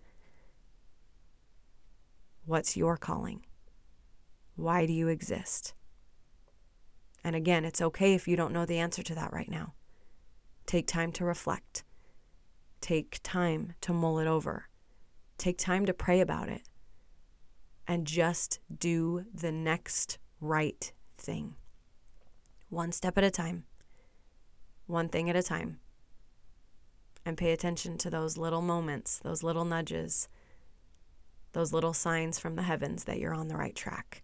What's 2.45 2.77
your 2.77 2.97
calling? 2.97 3.45
Why 4.55 4.85
do 4.85 4.93
you 4.93 5.07
exist? 5.07 5.73
And 7.23 7.35
again, 7.35 7.65
it's 7.65 7.81
okay 7.81 8.13
if 8.13 8.27
you 8.27 8.35
don't 8.35 8.53
know 8.53 8.65
the 8.65 8.79
answer 8.79 9.03
to 9.03 9.15
that 9.15 9.33
right 9.33 9.49
now. 9.49 9.73
Take 10.65 10.87
time 10.87 11.11
to 11.13 11.25
reflect. 11.25 11.83
Take 12.79 13.19
time 13.23 13.73
to 13.81 13.91
mull 13.91 14.19
it 14.19 14.27
over. 14.27 14.67
Take 15.37 15.57
time 15.57 15.85
to 15.85 15.93
pray 15.93 16.19
about 16.19 16.49
it. 16.49 16.63
And 17.87 18.05
just 18.05 18.59
do 18.75 19.25
the 19.33 19.51
next 19.51 20.17
right 20.41 20.91
thing. 21.17 21.55
One 22.69 22.91
step 22.91 23.17
at 23.17 23.23
a 23.23 23.31
time, 23.31 23.63
one 24.87 25.07
thing 25.07 25.29
at 25.29 25.35
a 25.35 25.43
time. 25.43 25.79
And 27.25 27.37
pay 27.37 27.51
attention 27.51 27.97
to 27.99 28.09
those 28.09 28.37
little 28.37 28.61
moments, 28.61 29.19
those 29.19 29.43
little 29.43 29.65
nudges, 29.65 30.27
those 31.53 31.73
little 31.73 31.93
signs 31.93 32.39
from 32.39 32.55
the 32.55 32.63
heavens 32.63 33.05
that 33.05 33.19
you're 33.19 33.33
on 33.33 33.47
the 33.47 33.57
right 33.57 33.75
track. 33.75 34.23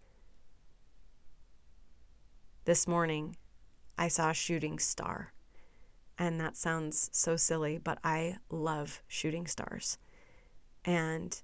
This 2.64 2.86
morning, 2.86 3.36
I 3.98 4.08
saw 4.08 4.30
a 4.30 4.34
shooting 4.34 4.78
star. 4.78 5.32
And 6.18 6.40
that 6.40 6.56
sounds 6.56 7.10
so 7.12 7.36
silly, 7.36 7.78
but 7.78 7.98
I 8.04 8.36
love 8.50 9.02
shooting 9.08 9.46
stars. 9.46 9.98
And 10.84 11.40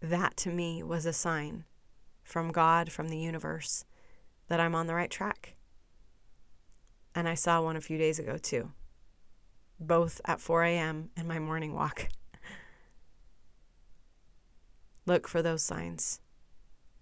that 0.00 0.36
to 0.38 0.50
me 0.50 0.82
was 0.82 1.06
a 1.06 1.12
sign 1.12 1.64
from 2.22 2.52
God, 2.52 2.92
from 2.92 3.08
the 3.08 3.18
universe, 3.18 3.84
that 4.48 4.60
I'm 4.60 4.74
on 4.74 4.86
the 4.86 4.94
right 4.94 5.10
track. 5.10 5.56
And 7.14 7.28
I 7.28 7.34
saw 7.34 7.62
one 7.62 7.76
a 7.76 7.80
few 7.80 7.98
days 7.98 8.18
ago 8.18 8.38
too, 8.38 8.72
both 9.78 10.20
at 10.24 10.40
4 10.40 10.64
a.m. 10.64 11.10
in 11.16 11.26
my 11.26 11.38
morning 11.38 11.74
walk. 11.74 12.08
Look 15.06 15.28
for 15.28 15.42
those 15.42 15.62
signs. 15.62 16.20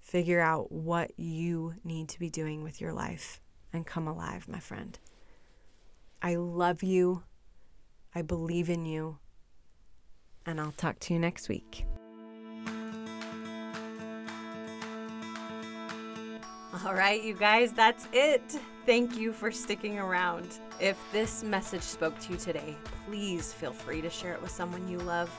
Figure 0.01 0.41
out 0.41 0.71
what 0.71 1.19
you 1.19 1.75
need 1.85 2.09
to 2.11 2.19
be 2.19 2.29
doing 2.29 2.63
with 2.63 2.81
your 2.81 2.93
life 2.93 3.41
and 3.73 3.87
come 3.87 4.07
alive, 4.07 4.49
my 4.49 4.59
friend. 4.59 4.99
I 6.21 6.35
love 6.35 6.83
you. 6.83 7.23
I 8.15 8.23
believe 8.23 8.69
in 8.69 8.85
you. 8.85 9.19
And 10.47 10.61
I'll 10.61 10.73
talk 10.73 10.99
to 11.01 11.15
you 11.15 11.21
next 11.21 11.49
week. 11.49 11.87
All 16.85 16.95
right, 16.95 17.23
you 17.23 17.35
guys, 17.35 17.73
that's 17.73 18.09
it. 18.13 18.43
Thank 18.87 19.17
you 19.17 19.33
for 19.33 19.53
sticking 19.53 19.99
around. 19.99 20.59
If 20.81 20.99
this 21.13 21.45
message 21.45 21.83
spoke 21.83 22.19
to 22.21 22.33
you 22.33 22.39
today, 22.39 22.77
please 23.07 23.53
feel 23.53 23.73
free 23.73 24.01
to 24.01 24.11
share 24.11 24.33
it 24.33 24.43
with 24.43 24.51
someone 24.51 24.89
you 24.89 24.99
love. 24.99 25.31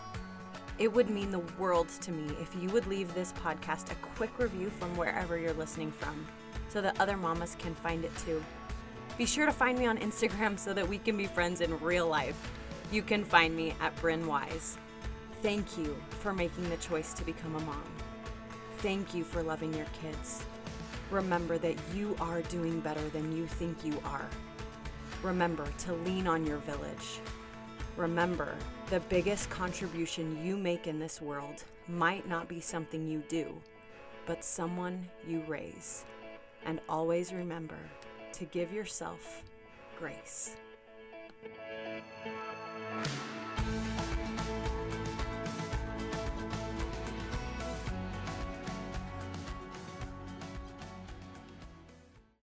It 0.79 0.91
would 0.91 1.09
mean 1.09 1.31
the 1.31 1.43
world 1.59 1.89
to 2.01 2.11
me 2.11 2.33
if 2.39 2.55
you 2.61 2.69
would 2.69 2.87
leave 2.87 3.13
this 3.13 3.33
podcast 3.33 3.91
a 3.91 3.95
quick 4.15 4.39
review 4.39 4.69
from 4.69 4.95
wherever 4.95 5.37
you're 5.37 5.53
listening 5.53 5.91
from 5.91 6.25
so 6.69 6.81
that 6.81 6.99
other 7.01 7.17
mamas 7.17 7.55
can 7.59 7.75
find 7.75 8.05
it 8.05 8.15
too. 8.25 8.43
Be 9.17 9.25
sure 9.25 9.45
to 9.45 9.51
find 9.51 9.77
me 9.77 9.85
on 9.85 9.97
Instagram 9.97 10.57
so 10.57 10.73
that 10.73 10.87
we 10.87 10.97
can 10.97 11.17
be 11.17 11.27
friends 11.27 11.61
in 11.61 11.79
real 11.81 12.07
life. 12.07 12.51
You 12.91 13.01
can 13.01 13.25
find 13.25 13.55
me 13.55 13.75
at 13.81 13.95
Bryn 13.97 14.25
Wise. 14.25 14.77
Thank 15.43 15.77
you 15.77 15.93
for 16.21 16.33
making 16.33 16.69
the 16.69 16.77
choice 16.77 17.13
to 17.15 17.25
become 17.25 17.53
a 17.57 17.59
mom. 17.59 17.83
Thank 18.77 19.13
you 19.13 19.25
for 19.25 19.43
loving 19.43 19.73
your 19.73 19.87
kids. 20.01 20.41
Remember 21.11 21.57
that 21.57 21.75
you 21.93 22.15
are 22.21 22.41
doing 22.43 22.79
better 22.79 23.05
than 23.09 23.35
you 23.35 23.45
think 23.45 23.83
you 23.83 24.01
are. 24.05 24.25
Remember 25.21 25.67
to 25.79 25.93
lean 25.95 26.27
on 26.27 26.47
your 26.47 26.59
village. 26.59 27.19
Remember, 27.97 28.55
the 28.89 29.01
biggest 29.01 29.49
contribution 29.49 30.41
you 30.45 30.55
make 30.55 30.87
in 30.87 30.97
this 30.97 31.21
world 31.21 31.65
might 31.89 32.25
not 32.25 32.47
be 32.47 32.61
something 32.61 33.05
you 33.05 33.21
do, 33.27 33.53
but 34.25 34.45
someone 34.45 35.05
you 35.27 35.43
raise. 35.45 36.05
And 36.65 36.79
always 36.87 37.33
remember 37.33 37.79
to 38.31 38.45
give 38.45 38.71
yourself 38.71 39.43
grace. 39.99 40.55